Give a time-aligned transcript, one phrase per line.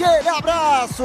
[0.00, 1.04] Aquele abraço!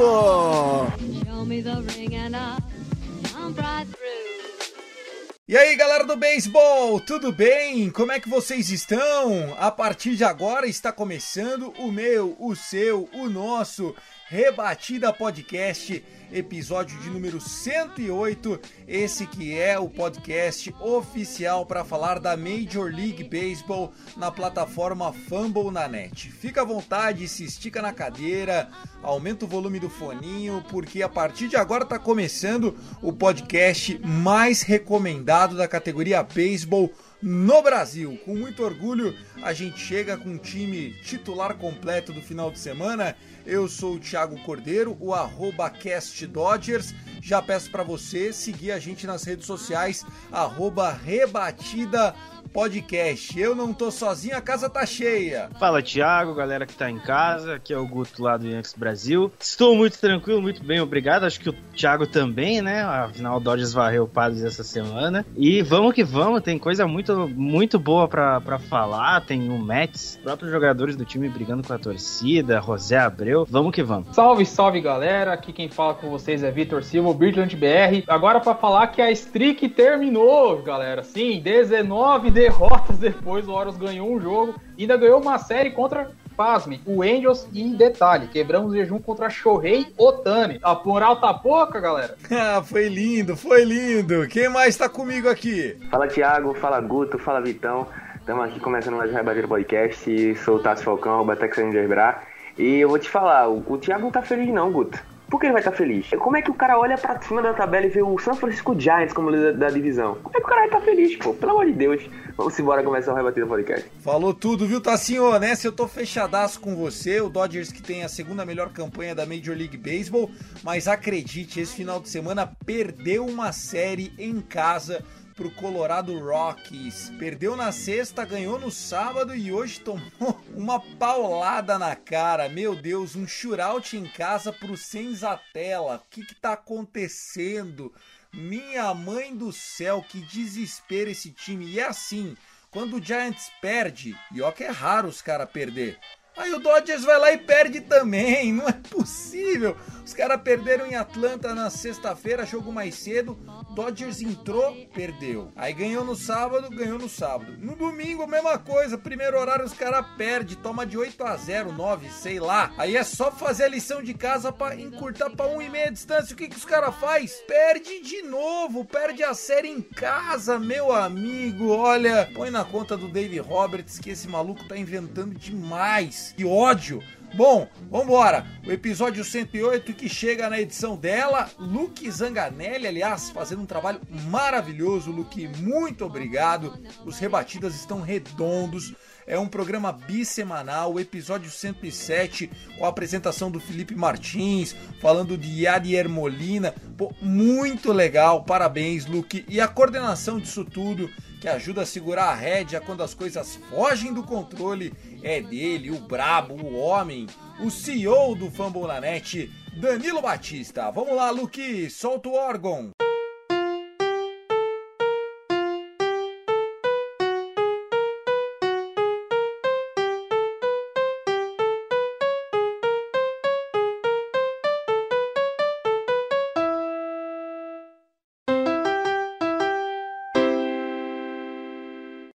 [5.46, 7.90] E aí, galera do beisebol, tudo bem?
[7.90, 9.54] Como é que vocês estão?
[9.58, 13.94] A partir de agora está começando o meu, o seu, o nosso
[14.28, 18.60] Rebatida Podcast, episódio de número 108.
[18.88, 25.70] Esse que é o podcast oficial para falar da Major League Baseball na plataforma Fumble
[25.70, 26.28] na net.
[26.28, 28.68] Fica à vontade, se estica na cadeira,
[29.00, 34.62] aumenta o volume do foninho, porque a partir de agora está começando o podcast mais
[34.62, 36.90] recomendado da categoria Baseball
[37.22, 38.18] no Brasil.
[38.24, 43.16] Com muito orgulho, a gente chega com um time titular completo do final de semana.
[43.44, 46.94] Eu sou o Thiago Cordeiro, o arroba CastDodgers.
[47.22, 52.14] Já peço para você seguir a gente nas redes sociais, arroba Rebatida
[52.56, 53.38] Podcast.
[53.38, 55.50] Eu não tô sozinho, a casa tá cheia.
[55.60, 57.56] Fala, Thiago, galera que tá em casa.
[57.56, 59.30] Aqui é o Guto lá do Yankees Brasil.
[59.38, 61.24] Estou muito tranquilo, muito bem, obrigado.
[61.24, 62.82] Acho que o Thiago também, né?
[62.82, 65.26] Afinal, o Dodgers varreu o Padres essa semana.
[65.36, 69.20] E vamos que vamos, tem coisa muito, muito boa pra, pra falar.
[69.26, 73.46] Tem o Mets, próprios jogadores do time brigando com a torcida, José Abreu.
[73.50, 74.16] Vamos que vamos.
[74.16, 75.34] Salve, salve, galera.
[75.34, 78.02] Aqui quem fala com vocês é Vitor Silva, o Birtland BR.
[78.08, 81.02] Agora pra falar que a streak terminou, galera.
[81.02, 86.80] Sim, 19 derrotas depois, o Orioles ganhou um jogo, ainda ganhou uma série contra, pasme,
[86.86, 90.60] o Angels e detalhe, quebramos o jejum contra Shohei Otani.
[90.62, 92.16] A moral tá pouca, galera?
[92.30, 94.28] Ah, foi lindo, foi lindo.
[94.28, 95.76] Quem mais tá comigo aqui?
[95.90, 97.88] Fala Thiago, fala Guto, fala Vitão.
[98.16, 100.36] Estamos aqui começando mais um Rebater Podcast.
[100.36, 101.56] Sou o Tassi Falcão, o Batex
[101.88, 102.22] Bra.
[102.56, 105.02] E eu vou te falar, o, o Thiago não tá feliz não, Guto.
[105.28, 106.08] Por que ele vai estar feliz?
[106.18, 108.78] Como é que o cara olha pra cima da tabela e vê o San Francisco
[108.78, 110.16] Giants como líder da, divisão?
[110.22, 111.34] Como é que o cara vai estar feliz, pô?
[111.34, 112.08] Pelo amor de Deus.
[112.36, 113.90] Vamos embora começar o Rebatida Podcast.
[114.00, 115.36] Falou tudo, viu, Tassinho?
[115.38, 117.20] Nessa eu tô fechadaço com você.
[117.20, 120.30] O Dodgers que tem a segunda melhor campanha da Major League Baseball.
[120.62, 125.04] Mas acredite, esse final de semana perdeu uma série em casa
[125.36, 127.12] pro Colorado Rockies.
[127.18, 132.48] Perdeu na sexta, ganhou no sábado e hoje tomou uma paulada na cara.
[132.48, 135.96] Meu Deus, um shootout em casa pro Senzatella.
[135.96, 137.92] O que que tá acontecendo?
[138.32, 141.66] Minha mãe do céu, que desespero esse time.
[141.66, 142.34] E é assim,
[142.70, 145.98] quando o Giants perde, e ó que é raro os caras perder.
[146.36, 149.76] Aí o Dodgers vai lá e perde também, não é possível.
[150.06, 153.36] Os caras perderam em Atlanta na sexta-feira, jogo mais cedo.
[153.74, 155.50] Dodgers entrou, perdeu.
[155.56, 157.56] Aí ganhou no sábado, ganhou no sábado.
[157.58, 158.96] No domingo, mesma coisa.
[158.96, 162.72] Primeiro horário, os caras perdem, toma de 8 a 0, 9, sei lá.
[162.78, 166.34] Aí é só fazer a lição de casa para encurtar para um e meia distância.
[166.34, 167.32] O que, que os caras faz?
[167.48, 171.68] Perde de novo, perde a série em casa, meu amigo.
[171.68, 176.25] Olha, põe na conta do Dave Roberts que esse maluco tá inventando demais.
[176.32, 177.02] Que ódio!
[177.34, 178.46] Bom, vambora.
[178.66, 184.00] O episódio 108 que chega na edição dela, Luke Zanganelli, aliás, fazendo um trabalho
[184.30, 185.10] maravilhoso.
[185.10, 186.78] Luke, muito obrigado.
[187.04, 188.94] Os rebatidas estão redondos.
[189.26, 192.48] É um programa bissemanal, o episódio 107,
[192.78, 196.72] com a apresentação do Felipe Martins, falando de Yadier Molina.
[196.96, 199.44] Pô, muito legal, parabéns, Luke.
[199.48, 201.10] E a coordenação disso tudo,
[201.40, 204.92] que ajuda a segurar a rédea quando as coisas fogem do controle,
[205.22, 207.26] é dele, o brabo, o homem,
[207.60, 210.90] o CEO do Fumble na Net, Danilo Batista.
[210.90, 212.90] Vamos lá, Luke, solta o órgão.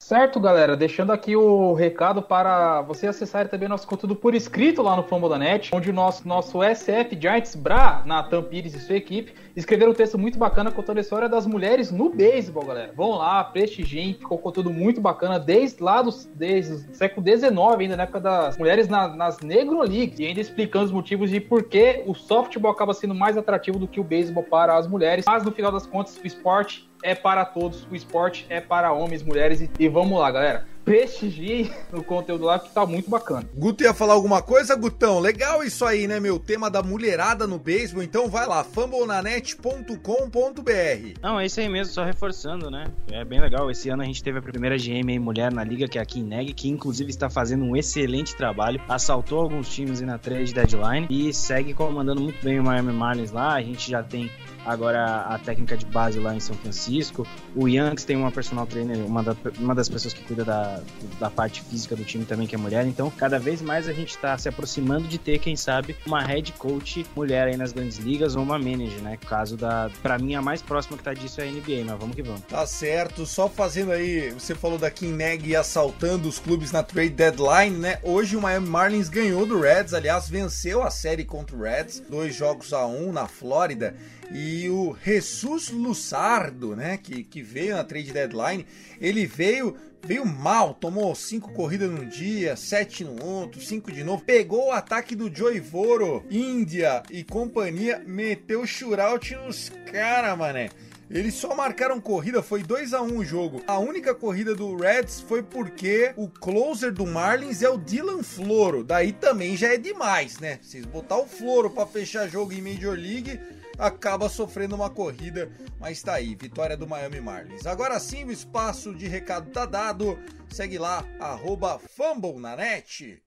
[0.10, 0.76] Certo, galera?
[0.76, 5.30] Deixando aqui o recado para você acessar também nosso conteúdo por escrito lá no Fumble
[5.30, 9.92] da Net, onde o nosso, nosso SF Giants Bra, Natan Pires e sua equipe, escreveram
[9.92, 12.92] um texto muito bacana contando a história das mulheres no beisebol, galera.
[12.96, 18.02] Vão lá, prestigiem, ficou conteúdo muito bacana desde lá do desde século XIX, ainda na
[18.02, 22.02] época das mulheres na, nas Negro League, e ainda explicando os motivos de por que
[22.08, 25.26] o softball acaba sendo mais atrativo do que o beisebol para as mulheres.
[25.28, 29.24] Mas no final das contas, o esporte é para todos, o esporte é para homens,
[29.24, 30.66] mulheres e, e vamos lá, galera.
[30.84, 33.48] prestigiem o conteúdo lá que tá muito bacana.
[33.56, 35.20] Guto ia falar alguma coisa, Gutão?
[35.20, 36.40] Legal isso aí, né, meu?
[36.40, 38.02] Tema da mulherada no beisebol.
[38.02, 41.20] Então vai lá, fumblenanet.com.br.
[41.22, 42.86] Não, é isso aí mesmo, só reforçando, né?
[43.12, 43.70] É bem legal.
[43.70, 46.54] Esse ano a gente teve a primeira GM mulher na liga, que é a Kineg,
[46.54, 48.82] que inclusive está fazendo um excelente trabalho.
[48.90, 53.54] Assaltou alguns times na trade deadline e segue comandando muito bem o Miami Marlins lá.
[53.54, 54.32] A gente já tem
[54.66, 57.28] agora a técnica de base lá em São Francisco.
[57.56, 60.82] O Yankees tem uma personal trainer, uma, da, uma das pessoas que cuida da,
[61.20, 62.86] da parte física do time também, que é mulher.
[62.86, 66.52] Então, cada vez mais a gente está se aproximando de ter, quem sabe, uma head
[66.54, 69.18] coach mulher aí nas grandes ligas ou uma manager, né?
[69.18, 69.90] Caso da.
[70.02, 72.42] Pra mim, a mais próxima que tá disso é a NBA, mas vamos que vamos.
[72.42, 77.10] Tá certo, só fazendo aí, você falou da Kim Neg assaltando os clubes na trade
[77.10, 78.00] deadline, né?
[78.04, 82.36] Hoje o Miami Marlins ganhou do Reds, aliás, venceu a série contra o Reds, dois
[82.36, 83.96] jogos a um na Flórida.
[84.32, 88.66] E o Jesus Lussardo, né, que, que veio na trade deadline,
[89.02, 94.24] ele veio veio mal, tomou cinco corridas num dia, sete no outro, cinco de novo,
[94.24, 100.70] pegou o ataque do Joey Voro, Índia e companhia, meteu shootout nos caras, mané.
[101.10, 103.64] Eles só marcaram corrida, foi 2 a 1 um o jogo.
[103.66, 108.84] A única corrida do Reds foi porque o closer do Marlins é o Dylan Floro.
[108.84, 110.60] Daí também já é demais, né?
[110.62, 113.40] Vocês botar o Floro para fechar jogo em Major League,
[113.80, 115.50] acaba sofrendo uma corrida,
[115.80, 117.66] mas tá aí, vitória do Miami Marlins.
[117.66, 120.20] Agora sim, o espaço de recado tá dado.
[120.50, 123.24] Segue lá, arroba Fumble na net.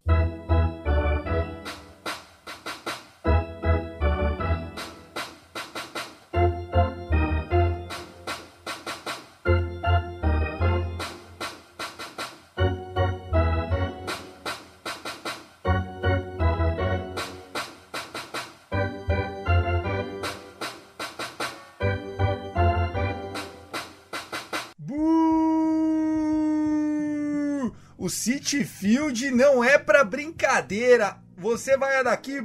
[28.23, 31.17] City Field não é para brincadeira.
[31.37, 32.39] Você vai daqui,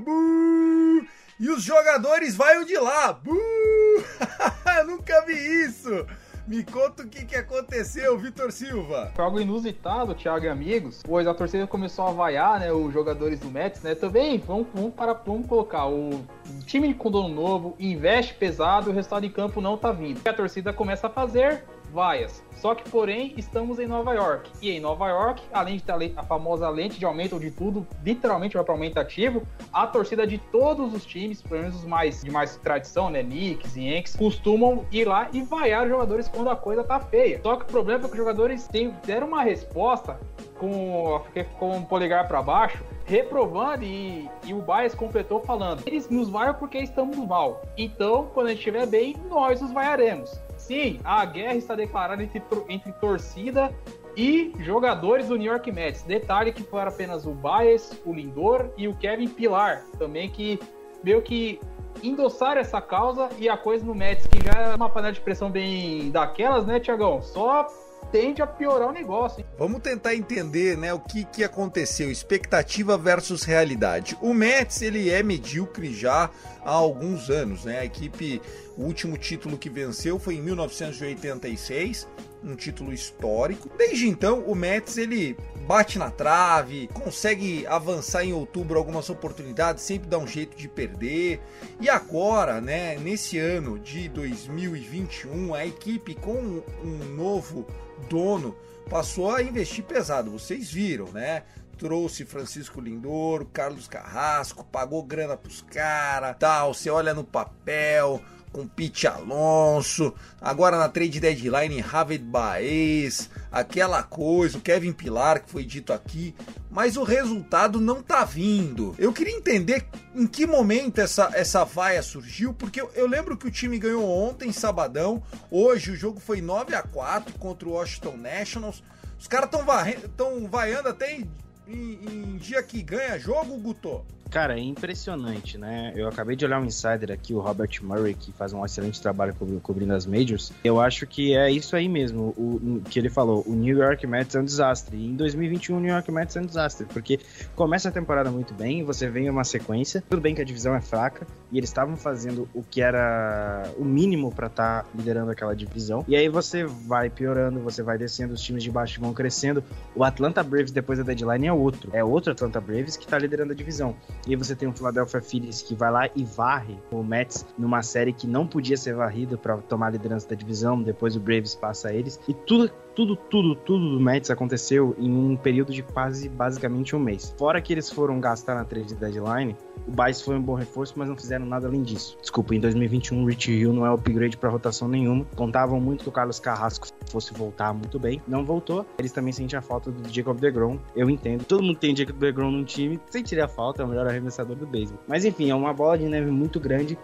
[1.39, 3.21] e os jogadores vão de lá.
[4.87, 6.03] Nunca vi isso.
[6.47, 9.11] Me conta o que, que aconteceu, Vitor Silva.
[9.15, 13.39] Foi algo inusitado, Thiago e amigos, pois a torcida começou a vaiar, né, os jogadores
[13.39, 16.25] do Mets, né, também, vamos, vamos, para, vamos colocar, o
[16.65, 20.17] time com dono novo investe pesado, o resultado em campo não tá vindo.
[20.17, 21.63] O que a torcida começa a fazer?
[21.91, 22.43] Vaias.
[22.55, 24.49] Só que, porém, estamos em Nova York.
[24.61, 28.55] E em Nova York, além de ter a famosa lente de aumento de tudo, literalmente
[28.55, 32.57] vai para aumentativo, a torcida de todos os times, pelo menos os mais de mais
[32.57, 36.83] tradição, né, Knicks e Yankees, costumam ir lá e vaiar os jogadores quando a coisa
[36.83, 37.39] tá feia.
[37.41, 40.19] Só que o problema é que os jogadores têm, deram uma resposta
[40.57, 41.21] com,
[41.59, 46.53] com o polegar para baixo, reprovando e, e o Bias completou falando: eles nos vaiam
[46.53, 47.61] porque estamos mal.
[47.77, 50.39] Então, quando a gente estiver bem, nós os vaiaremos.
[50.67, 53.73] Sim, a guerra está declarada entre, entre torcida
[54.17, 56.03] e jogadores do New York Mets.
[56.03, 60.59] Detalhe que foram apenas o Baez, o Lindor e o Kevin Pilar, também que
[61.01, 61.57] meio que
[62.03, 65.49] endossaram essa causa e a coisa no Mets, que já é uma panela de pressão
[65.49, 67.21] bem daquelas, né, Tiagão?
[67.21, 67.65] Só
[68.11, 69.45] tende a piorar o negócio.
[69.57, 74.17] Vamos tentar entender, né, o que, que aconteceu, expectativa versus realidade.
[74.21, 76.29] O Mets, ele é medíocre já
[76.63, 77.79] há alguns anos, né?
[77.79, 78.41] A equipe,
[78.77, 82.07] o último título que venceu foi em 1986,
[82.43, 83.69] um título histórico.
[83.77, 85.37] Desde então, o Mets ele
[85.67, 91.41] bate na trave, consegue avançar em outubro algumas oportunidades, sempre dá um jeito de perder.
[91.79, 97.65] E agora, né, nesse ano de 2021, a equipe com um novo
[98.09, 98.55] dono
[98.89, 100.31] passou a investir pesado.
[100.31, 101.43] Vocês viram, né?
[101.77, 106.73] Trouxe Francisco Lindor, Carlos Carrasco, pagou grana pros caras, tal.
[106.73, 114.57] Você olha no papel, com Pete Alonso, agora na trade deadline Javid Baez, aquela coisa,
[114.57, 116.35] o Kevin Pilar que foi dito aqui,
[116.69, 118.95] mas o resultado não tá vindo.
[118.97, 119.85] Eu queria entender
[120.15, 124.07] em que momento essa, essa vaia surgiu, porque eu, eu lembro que o time ganhou
[124.07, 128.83] ontem, sabadão, hoje o jogo foi 9 a 4 contra o Washington Nationals.
[129.19, 131.29] Os caras estão vaiando até em,
[131.67, 134.05] em, em dia que ganha jogo, Guto.
[134.29, 135.93] Cara, é impressionante, né?
[135.95, 139.35] Eu acabei de olhar um insider aqui, o Robert Murray, que faz um excelente trabalho
[139.61, 140.51] cobrindo as majors.
[140.63, 143.43] Eu acho que é isso aí mesmo, o, que ele falou.
[143.47, 144.97] O New York Mets é um desastre.
[144.97, 147.19] E em 2021 o New York Mets é um desastre, porque
[147.55, 150.03] começa a temporada muito bem, você vem uma sequência.
[150.09, 153.85] Tudo bem que a divisão é fraca, e eles estavam fazendo o que era o
[153.85, 156.03] mínimo para estar tá liderando aquela divisão.
[156.07, 159.63] E aí você vai piorando, você vai descendo, os times de baixo vão crescendo.
[159.95, 161.89] O Atlanta Braves depois da deadline é outro.
[161.93, 163.95] É outro Atlanta Braves que tá liderando a divisão.
[164.25, 168.11] E você tem o Philadelphia Phillies que vai lá e varre o Mets numa série
[168.11, 170.81] que não podia ser varrida para tomar a liderança da divisão.
[170.81, 172.19] Depois o Braves passa eles.
[172.27, 176.99] E tudo tudo, tudo, tudo do Mets aconteceu em um período de quase, basicamente um
[176.99, 177.31] mês.
[177.37, 179.55] Fora que eles foram gastar na trade deadline,
[179.87, 182.17] o Baez foi um bom reforço, mas não fizeram nada além disso.
[182.19, 185.27] Desculpa, em 2021 o Rich Hill não é upgrade para rotação nenhuma.
[185.35, 188.19] Contavam muito que o Carlos Carrasco fosse voltar muito bem.
[188.27, 188.83] Não voltou.
[188.97, 190.79] Eles também sentem a falta do Jacob DeGrom.
[190.95, 191.45] Eu entendo.
[191.45, 192.99] Todo mundo tem Jacob DeGrom no time.
[193.11, 194.99] Sentiria a falta, é o melhor arremessador do beisebol.
[195.07, 196.97] Mas enfim, é uma bola de neve muito grande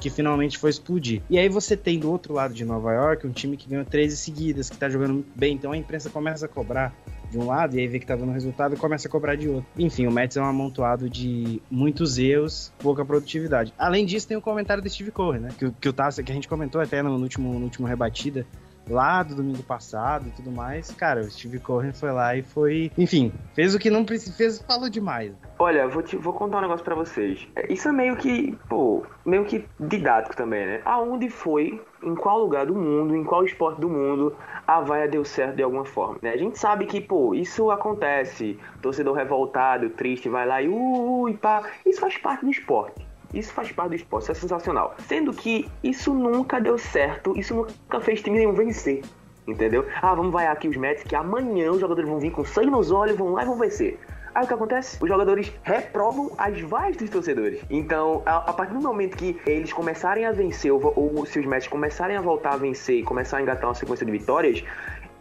[0.00, 1.22] que finalmente foi explodir.
[1.28, 4.16] E aí você tem do outro lado de Nova York um time que ganhou 13
[4.16, 6.94] seguidas, que tá jogando bem, então a imprensa começa a cobrar
[7.30, 9.48] de um lado e aí vê que tá dando resultado e começa a cobrar de
[9.48, 9.66] outro.
[9.78, 13.72] Enfim, o Mets é um amontoado de muitos erros, pouca produtividade.
[13.78, 15.50] Além disso, tem o comentário do Steve Cohen, né?
[15.56, 18.44] Que, que, o Tassi, que a gente comentou até no último, no último rebatida,
[18.88, 22.90] lá do domingo passado e tudo mais, cara, o Steve Cohen foi lá e foi,
[22.96, 25.32] enfim, fez o que não precisa, fez, falou demais.
[25.58, 27.46] Olha, vou, te, vou contar um negócio para vocês.
[27.54, 30.80] É, isso é meio que, pô, meio que didático também, né?
[30.84, 34.34] Aonde foi, em qual lugar do mundo, em qual esporte do mundo,
[34.66, 36.30] a vaia deu certo de alguma forma, né?
[36.30, 38.58] A gente sabe que, pô, isso acontece.
[38.80, 41.62] Torcedor revoltado, triste, vai lá e uh, e pá.
[41.84, 43.09] Isso faz parte do esporte.
[43.32, 44.94] Isso faz parte do esporte, isso é sensacional.
[45.06, 49.02] Sendo que isso nunca deu certo, isso nunca fez time nenhum vencer.
[49.46, 49.86] Entendeu?
[50.00, 52.90] Ah, vamos vaiar aqui os Mets, que amanhã os jogadores vão vir com sangue nos
[52.90, 53.98] olhos, vão lá e vão vencer.
[54.32, 54.96] Aí o que acontece?
[55.00, 57.60] Os jogadores reprovam as vaias dos torcedores.
[57.68, 61.46] Então, a, a, partir do momento que eles começarem a vencer, ou, ou se os
[61.46, 64.62] Mets começarem a voltar a vencer e começar a engatar uma sequência de vitórias,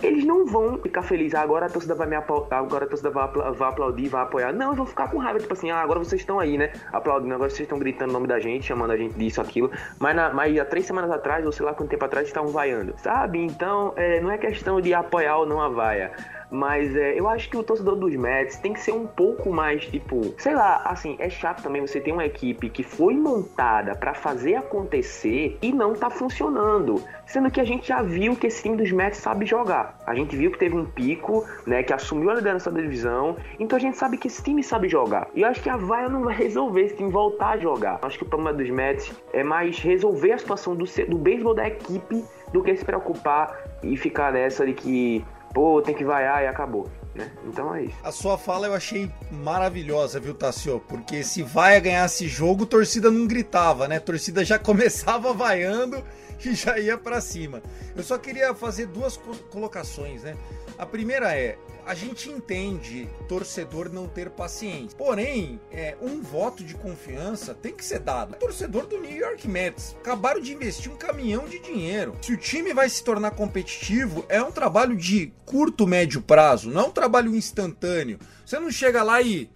[0.02, 3.28] eles não vão ficar felizes, ah, agora a torcida vai me agora a torcida vai,
[3.28, 4.54] vai aplaudir, vai apoiar.
[4.54, 6.72] Não, vão ficar com raiva, tipo assim, ah, agora vocês estão aí, né?
[6.92, 9.72] Aplaudindo, agora vocês estão gritando o nome da gente, chamando a gente disso, aquilo.
[10.00, 12.94] Mas, na, mas há três semanas atrás, ou sei lá quanto tempo atrás, estavam vaiando,
[12.98, 13.40] sabe?
[13.40, 16.12] Então, é, não é questão de apoiar ou não a vaia.
[16.52, 19.86] Mas é, eu acho que o torcedor dos Mets tem que ser um pouco mais,
[19.86, 24.14] tipo, sei lá, assim, é chato também você ter uma equipe que foi montada para
[24.14, 27.04] fazer acontecer e não tá funcionando.
[27.26, 30.00] Sendo que a gente já viu que esse time dos Mets sabe jogar.
[30.08, 33.38] A gente viu que teve um pico, né, que assumiu a liderança da divisão.
[33.60, 35.28] Então a gente sabe que esse time sabe jogar.
[35.36, 38.00] E eu acho que a Vaia não vai resolver esse time voltar a jogar.
[38.02, 41.54] Eu acho que o problema dos Mets é mais resolver a situação do, do beisebol
[41.54, 46.44] da equipe do que se preocupar e ficar nessa de que pô, tem que vaiar
[46.44, 46.90] e acabou.
[47.16, 47.32] Né?
[47.46, 47.96] Então é isso.
[48.04, 50.80] A sua fala eu achei maravilhosa, viu, Tassio?
[50.88, 54.00] Porque se vai ganhar esse jogo, torcida não gritava, né?
[54.00, 56.04] Torcida já começava vaiando
[56.46, 57.62] e já ia para cima.
[57.96, 59.18] Eu só queria fazer duas
[59.52, 60.38] colocações, né?
[60.80, 64.98] A primeira é: a gente entende torcedor não ter paciência.
[64.98, 68.34] Porém, é, um voto de confiança tem que ser dado.
[68.34, 72.16] O torcedor do New York Mets acabaram de investir um caminhão de dinheiro.
[72.22, 76.84] Se o time vai se tornar competitivo, é um trabalho de curto, médio prazo, não
[76.84, 78.18] é um trabalho instantâneo.
[78.46, 79.50] Você não chega lá e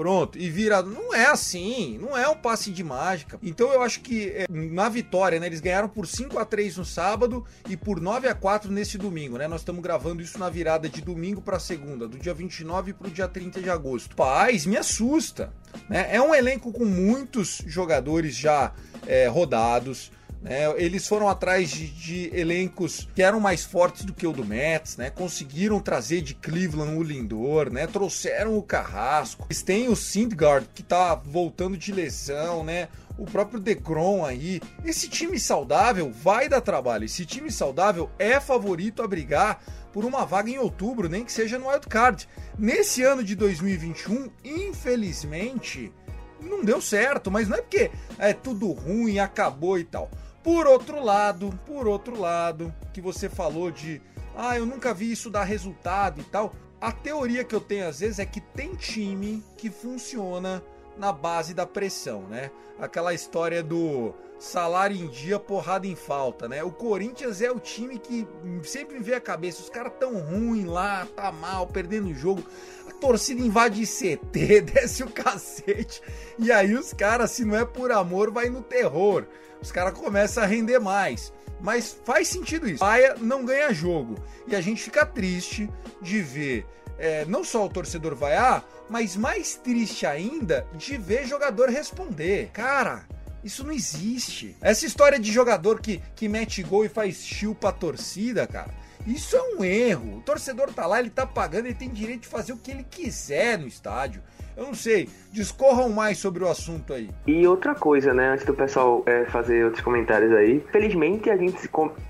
[0.00, 0.82] pronto, e vira.
[0.82, 3.38] Não é assim, não é um passe de mágica.
[3.42, 6.86] Então eu acho que é, na vitória, né, eles ganharam por 5 a 3 no
[6.86, 9.46] sábado e por 9 a 4 nesse domingo, né?
[9.46, 13.10] Nós estamos gravando isso na virada de domingo para segunda, do dia 29 para o
[13.10, 14.16] dia 30 de agosto.
[14.16, 15.52] Paz, me assusta.
[15.86, 16.08] Né?
[16.10, 18.72] É um elenco com muitos jogadores já
[19.06, 20.10] é, rodados
[20.42, 20.72] né?
[20.76, 24.96] Eles foram atrás de, de, elencos que eram mais fortes do que o do Mets,
[24.96, 25.10] né?
[25.10, 27.86] Conseguiram trazer de Cleveland o Lindor, né?
[27.86, 29.46] Trouxeram o Carrasco.
[29.48, 32.88] Eles têm o Sindgard que tá voltando de lesão, né?
[33.18, 34.62] O próprio Decron aí.
[34.82, 37.04] Esse time saudável vai dar trabalho.
[37.04, 41.58] Esse time saudável é favorito a brigar por uma vaga em outubro, nem que seja
[41.58, 42.26] no wildcard.
[42.58, 45.92] Nesse ano de 2021, infelizmente,
[46.40, 50.10] não deu certo, mas não é porque é tudo ruim, acabou e tal.
[50.42, 54.00] Por outro lado, por outro lado, que você falou de,
[54.34, 56.52] ah, eu nunca vi isso dar resultado e tal.
[56.80, 60.62] A teoria que eu tenho às vezes é que tem time que funciona
[60.96, 62.50] na base da pressão, né?
[62.78, 66.64] Aquela história do salário em dia, porrada em falta, né?
[66.64, 68.26] O Corinthians é o time que
[68.64, 72.42] sempre me vê a cabeça, os caras tão ruim lá, tá mal, perdendo o jogo.
[72.88, 76.00] A torcida invade CT, desce o cacete.
[76.38, 79.26] E aí os caras, se não é por amor, vai no terror
[79.60, 81.32] os caras começam a render mais.
[81.60, 82.80] Mas faz sentido isso.
[82.80, 84.16] Paia não ganha jogo.
[84.46, 86.66] E a gente fica triste de ver
[86.98, 92.50] é, não só o torcedor vaiar, mas mais triste ainda de ver jogador responder.
[92.52, 93.04] Cara,
[93.42, 94.56] isso não existe.
[94.60, 98.70] Essa história de jogador que, que mete gol e faz chill pra torcida, cara.
[99.06, 100.18] Isso é um erro.
[100.18, 102.84] O torcedor tá lá, ele tá pagando, ele tem direito de fazer o que ele
[102.84, 104.22] quiser no estádio.
[104.56, 107.08] Eu não sei, discorram mais sobre o assunto aí.
[107.26, 111.56] E outra coisa, né, antes do pessoal é, fazer outros comentários aí, felizmente a gente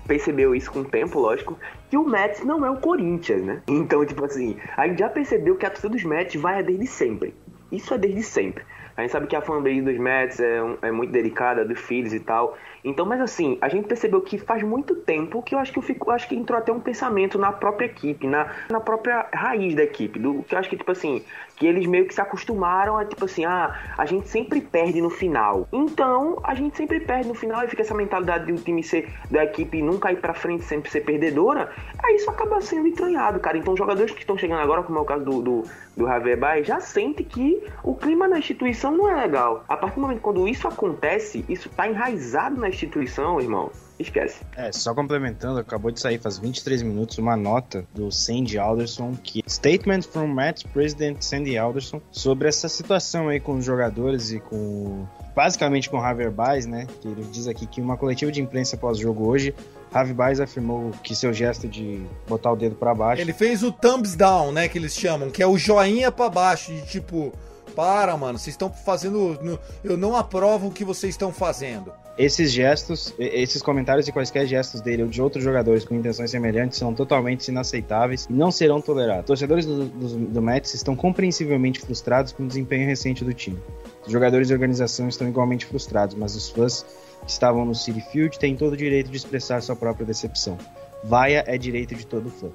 [0.05, 1.57] percebeu isso com o tempo, lógico,
[1.89, 3.61] que o Mets não é o Corinthians, né?
[3.67, 7.33] Então, tipo assim, a gente já percebeu que a torcida dos Mets vai desde sempre.
[7.71, 8.65] Isso é desde sempre.
[8.97, 12.13] A gente sabe que a fanbase dos Mets é, um, é muito delicada, do Phillies
[12.13, 12.57] e tal.
[12.83, 15.83] Então, mas assim, a gente percebeu que faz muito tempo que eu acho que eu
[15.83, 19.83] fico, acho que entrou até um pensamento na própria equipe, na, na própria raiz da
[19.83, 21.23] equipe, do que eu acho que tipo assim,
[21.55, 25.09] que eles meio que se acostumaram a tipo assim, ah, a gente sempre perde no
[25.09, 25.67] final.
[25.71, 29.43] Então, a gente sempre perde no final e fica essa mentalidade do time ser da
[29.43, 31.71] equipe nunca ir para frente, sempre ser perdedora.
[32.03, 33.57] Aí isso acaba sendo entranhado, cara.
[33.57, 35.63] Então, jogadores que estão chegando agora, como é o caso do, do,
[35.95, 39.63] do Javier Baez, já sente que o clima na instituição não é legal.
[39.69, 44.41] A partir do momento quando isso acontece, isso tá enraizado na instituição, irmão esquece.
[44.55, 49.43] É, só complementando, acabou de sair faz 23 minutos uma nota do Sandy Alderson, que
[49.47, 55.05] Statement from Mets President Sandy Alderson, sobre essa situação aí com os jogadores e com
[55.35, 56.87] basicamente com o Javier Baez, né?
[57.01, 59.55] Que ele diz aqui que uma coletiva de imprensa pós-jogo hoje,
[59.93, 63.21] Javier Baez afirmou que seu gesto de botar o dedo para baixo.
[63.21, 64.67] Ele fez o thumbs down, né?
[64.67, 67.31] Que eles chamam, que é o joinha para baixo, de tipo,
[67.75, 69.59] para, mano, vocês estão fazendo.
[69.83, 71.91] Eu não aprovo o que vocês estão fazendo.
[72.17, 76.77] Esses gestos, esses comentários e quaisquer gestos dele ou de outros jogadores com intenções semelhantes
[76.77, 79.25] são totalmente inaceitáveis e não serão tolerados.
[79.25, 83.59] Torcedores do, do, do Mets estão compreensivelmente frustrados com o desempenho recente do time.
[84.05, 86.85] Os jogadores e organização estão igualmente frustrados, mas os fãs
[87.25, 90.57] que estavam no City Field têm todo o direito de expressar sua própria decepção.
[91.03, 92.49] Vaia é direito de todo fã.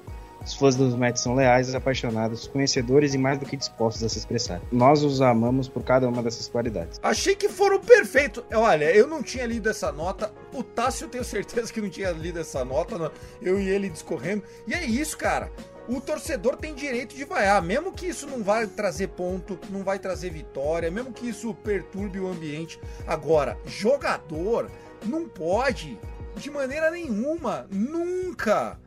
[0.47, 4.17] Os fãs dos Mets são leais, apaixonados, conhecedores e mais do que dispostos a se
[4.17, 4.61] expressar.
[4.71, 7.01] Nós os amamos por cada uma dessas qualidades.
[7.03, 8.45] Achei que foram perfeitos.
[8.53, 10.31] Olha, eu não tinha lido essa nota.
[10.53, 13.11] O Tássio, tenho certeza que não tinha lido essa nota.
[13.41, 14.41] Eu e ele discorrendo.
[14.65, 15.51] E é isso, cara
[15.89, 19.97] o torcedor tem direito de vaiar, mesmo que isso não vai trazer ponto, não vai
[19.97, 22.77] trazer vitória, mesmo que isso perturbe o ambiente.
[23.07, 24.69] Agora, jogador
[25.05, 25.97] não pode,
[26.35, 28.77] de maneira nenhuma, nunca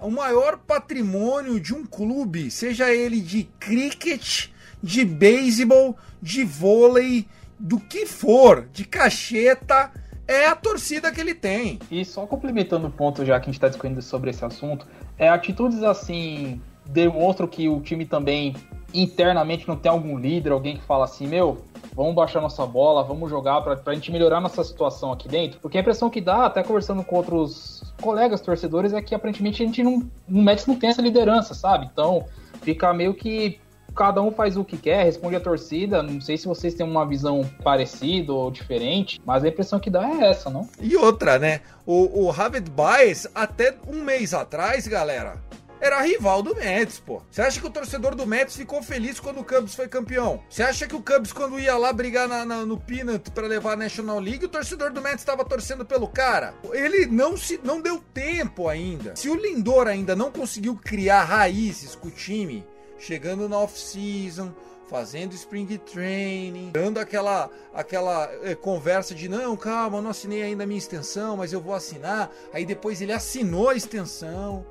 [0.00, 4.48] o maior patrimônio de um clube, seja ele de cricket,
[4.82, 7.26] de beisebol, de vôlei,
[7.58, 9.90] do que for, de cacheta,
[10.26, 11.78] é a torcida que ele tem.
[11.90, 14.86] E só complementando o ponto, já que a gente está discutindo sobre esse assunto,
[15.18, 18.54] é atitudes assim demonstram que o time também
[18.94, 21.58] internamente não tem algum líder, alguém que fala assim, meu,
[21.94, 25.60] vamos baixar nossa bola, vamos jogar para a gente melhorar nossa situação aqui dentro.
[25.60, 29.66] Porque a impressão que dá, até conversando com outros colegas torcedores, é que aparentemente a
[29.66, 31.88] gente não, no Mets não tem essa liderança, sabe?
[31.92, 32.26] Então
[32.62, 33.60] fica meio que
[33.94, 36.02] cada um faz o que quer, responde a torcida.
[36.02, 40.08] Não sei se vocês têm uma visão parecida ou diferente, mas a impressão que dá
[40.08, 40.68] é essa, não?
[40.80, 41.60] E outra, né?
[41.84, 45.42] O, o Harvard Baez, até um mês atrás, galera,
[45.80, 47.22] era rival do Mets, pô.
[47.30, 50.42] Você acha que o torcedor do Mets ficou feliz quando o Cubs foi campeão?
[50.48, 53.72] Você acha que o Cubs, quando ia lá brigar na, na, no Peanut para levar
[53.72, 56.54] a National League, o torcedor do Mets estava torcendo pelo cara?
[56.72, 59.14] Ele não se não deu tempo ainda.
[59.16, 62.66] Se o Lindor ainda não conseguiu criar raízes com o time,
[62.98, 64.52] chegando na off-season,
[64.88, 70.64] fazendo spring training, dando aquela aquela é, conversa de não, calma, eu não assinei ainda
[70.64, 72.30] a minha extensão, mas eu vou assinar.
[72.52, 74.64] Aí depois ele assinou a extensão.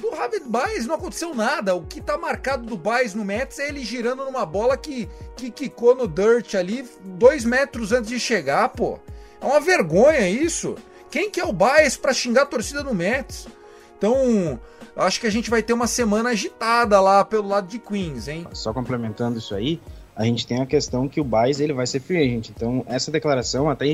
[0.00, 1.74] Do David Baez não aconteceu nada.
[1.74, 5.50] O que tá marcado do Baez no Mets é ele girando numa bola que, que
[5.50, 8.98] quicou no dirt ali dois metros antes de chegar, pô.
[9.40, 10.76] É uma vergonha isso.
[11.10, 13.48] Quem que é o Baez para xingar a torcida no Mets?
[13.96, 14.60] Então,
[14.94, 18.46] acho que a gente vai ter uma semana agitada lá pelo lado de Queens, hein?
[18.52, 19.80] Só complementando isso aí,
[20.14, 22.50] a gente tem a questão que o Baez ele vai ser free agent.
[22.50, 23.86] Então, essa declaração até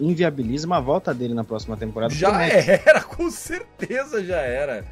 [0.00, 2.12] inviabiliza uma volta dele na próxima temporada.
[2.12, 4.84] Já era, com certeza já era.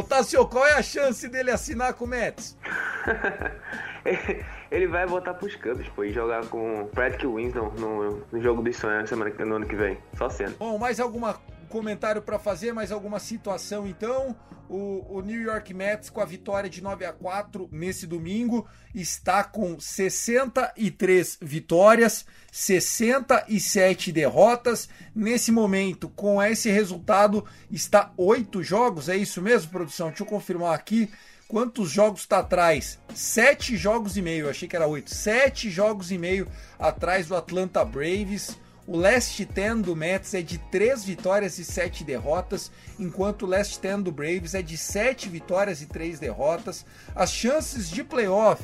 [0.00, 2.56] Tassio, qual é a chance dele assinar com o Mets?
[4.70, 8.76] ele vai voltar pros Cubs, pô, e jogar com Patrick Winston no, no jogo dos
[8.76, 9.98] sonhos semana, no ano que vem.
[10.16, 10.56] Só sendo.
[10.56, 11.34] Bom, mais alguma
[11.72, 14.36] comentário para fazer, mais alguma situação então.
[14.68, 19.42] O, o, New York Mets, com a vitória de 9 a 4 nesse domingo, está
[19.42, 24.88] com 63 vitórias, 67 derrotas.
[25.14, 30.08] Nesse momento, com esse resultado, está 8 jogos, é isso mesmo, produção?
[30.08, 31.10] Deixa eu confirmar aqui.
[31.48, 32.98] Quantos jogos está atrás?
[33.14, 35.14] Sete jogos e meio, achei que era oito.
[35.14, 38.56] Sete jogos e meio atrás do Atlanta Braves.
[38.84, 43.80] O last 10 do Mets é de 3 vitórias e 7 derrotas, enquanto o last
[43.80, 46.84] 10 do Braves é de 7 vitórias e 3 derrotas.
[47.14, 48.60] As chances de playoff,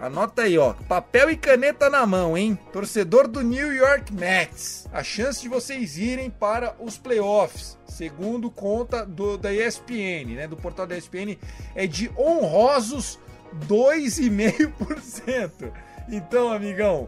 [0.00, 2.58] anota aí, ó, papel e caneta na mão, hein?
[2.72, 9.04] Torcedor do New York Mets, a chance de vocês irem para os playoffs, segundo conta
[9.04, 11.36] do, da ESPN, né, do portal da ESPN,
[11.74, 13.18] é de honrosos
[13.66, 15.70] 2,5%.
[16.10, 17.06] Então, amigão,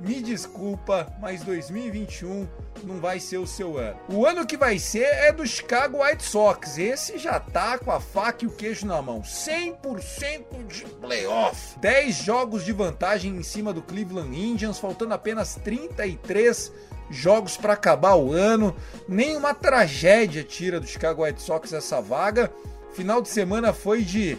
[0.00, 2.46] me desculpa, mas 2021
[2.84, 3.98] não vai ser o seu ano.
[4.08, 6.78] O ano que vai ser é do Chicago White Sox.
[6.78, 9.22] Esse já tá com a faca e o queijo na mão.
[9.22, 11.78] 100% de playoff.
[11.80, 16.72] 10 jogos de vantagem em cima do Cleveland Indians, faltando apenas 33
[17.10, 18.76] jogos para acabar o ano.
[19.08, 22.52] Nenhuma tragédia tira do Chicago White Sox essa vaga.
[22.92, 24.38] Final de semana foi de,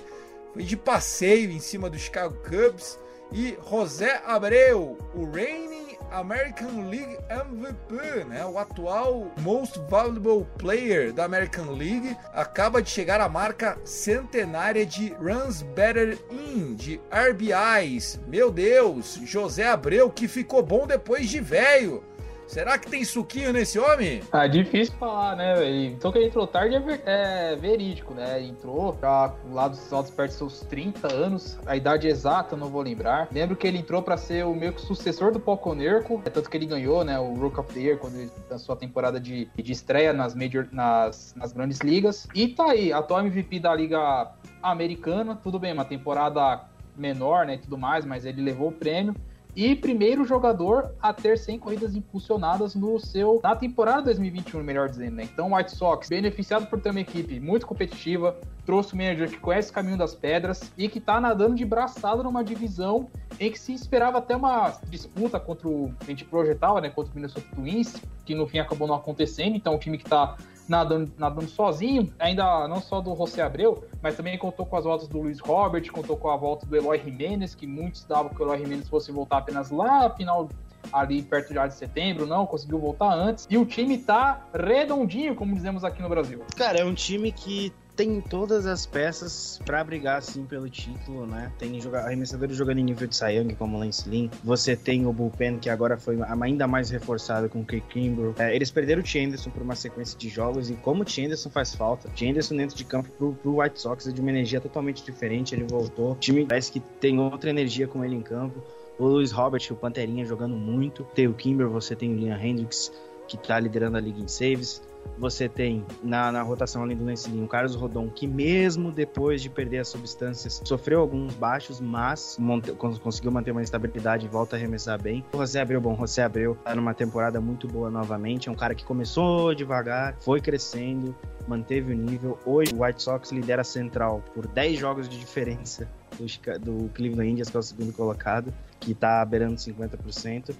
[0.53, 2.97] foi de passeio em cima do Chicago Cubs.
[3.31, 8.43] E José Abreu, o reigning American League MVP, né?
[8.45, 15.13] o atual Most Valuable Player da American League, acaba de chegar à marca centenária de
[15.13, 18.19] Runs Better In, de RBIs.
[18.27, 22.03] Meu Deus, José Abreu que ficou bom depois de velho.
[22.49, 24.23] Será que tem suquinho nesse homem?
[24.31, 25.85] Ah, difícil falar, né, velho?
[25.85, 28.43] Então que ele entrou tarde é, ver, é, verídico, né?
[28.43, 32.81] Entrou já lá dos altos perto dos seus 30 anos, a idade exata não vou
[32.81, 33.27] lembrar.
[33.31, 36.57] Lembro que ele entrou para ser o meio que sucessor do Poconerco, é tanto que
[36.57, 39.71] ele ganhou, né, o Rook of the Year quando ele lançou a temporada de, de
[39.71, 42.27] estreia nas major nas, nas grandes ligas.
[42.33, 44.31] E tá aí, atual MVP da liga
[44.63, 46.63] americana, tudo bem, uma temporada
[46.97, 49.13] menor, né, e tudo mais, mas ele levou o prêmio
[49.59, 55.17] e primeiro jogador a ter 100 corridas impulsionadas no seu na temporada 2021, melhor dizendo,
[55.17, 55.23] né?
[55.23, 58.37] Então, White Sox, beneficiado por ter uma equipe muito competitiva,
[58.69, 62.21] trouxe um manager que conhece o caminho das pedras e que tá nadando de braçada
[62.21, 66.87] numa divisão em que se esperava até uma disputa contra o a gente projetava, né,
[66.87, 69.55] contra o Minnesota Twins, que no fim acabou não acontecendo.
[69.55, 74.15] Então, o time que tá nadando, nadando sozinho, ainda não só do José Abreu, mas
[74.15, 77.55] também contou com as voltas do Luiz Robert, contou com a volta do Eloy Jimenez,
[77.55, 80.47] que muitos davam que o Eloy Jimenez fosse voltar apenas lá final
[80.93, 83.47] ali perto já de setembro, não, conseguiu voltar antes.
[83.49, 86.43] E o time tá redondinho, como dizemos aqui no Brasil.
[86.55, 91.51] Cara, é um time que tem todas as peças para brigar assim pelo título, né?
[91.59, 94.29] Tem arremessadores jogando em nível de Sayang, como Lance Lynn.
[94.41, 98.35] Você tem o bullpen que agora foi ainda mais reforçado com o Kay Kimbrough.
[98.39, 101.75] É, eles perderam o Chanderson por uma sequência de jogos e como o Chanderson faz
[101.75, 102.07] falta.
[102.07, 105.53] O Chanderson dentro de campo pro, pro White Sox é de uma energia totalmente diferente.
[105.53, 106.13] Ele voltou.
[106.13, 108.63] O time parece que tem outra energia com ele em campo.
[108.97, 111.03] O Luiz Robert, o Panterinha jogando muito.
[111.13, 112.93] Tem o Kimber, você tem o Liam Hendricks
[113.27, 114.81] que tá liderando a liga em saves.
[115.17, 119.49] Você tem na, na rotação além do Lancelinho o Carlos Rodon, que mesmo depois de
[119.49, 124.59] perder as substâncias, sofreu alguns baixos, mas monte, conseguiu manter uma estabilidade e volta a
[124.59, 125.23] arremessar bem.
[125.33, 128.49] O José Abreu, bom, José Abreu tá numa temporada muito boa novamente.
[128.49, 131.15] É um cara que começou devagar, foi crescendo,
[131.47, 132.37] manteve o nível.
[132.45, 137.31] Hoje o White Sox lidera a central por 10 jogos de diferença do, do Cleveland
[137.31, 140.55] Indians, que é o segundo colocado, que tá beirando 50%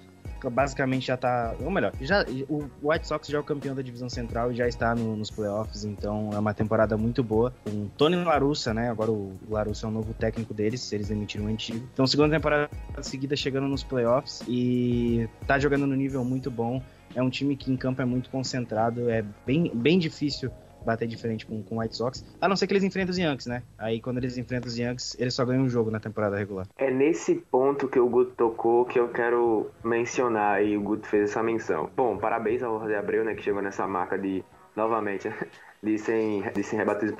[0.48, 1.54] basicamente já tá.
[1.60, 4.68] Ou melhor, já, o White Sox já é o campeão da divisão central e já
[4.68, 7.52] está no, nos playoffs, então é uma temporada muito boa.
[7.64, 8.90] Com Tony Larussa, né?
[8.90, 11.86] Agora o Larussa é o novo técnico deles, eles demitiram o antigo.
[11.92, 12.70] Então, segunda temporada
[13.02, 16.82] seguida chegando nos playoffs e tá jogando no nível muito bom.
[17.14, 20.50] É um time que em campo é muito concentrado, é bem, bem difícil
[20.84, 23.46] bater de frente com, o White Sox, a não ser que eles enfrentem os Yankees,
[23.46, 23.62] né?
[23.78, 26.66] Aí quando eles enfrentam os Yankees, eles só ganham um jogo na temporada regular.
[26.76, 31.30] É nesse ponto que o Guto tocou que eu quero mencionar e o Guto fez
[31.30, 31.90] essa menção.
[31.96, 34.44] Bom, parabéns ao José Abreu, né, que chegou nessa marca de,
[34.76, 35.28] novamente,
[35.82, 37.12] de 100, de 100 rebates.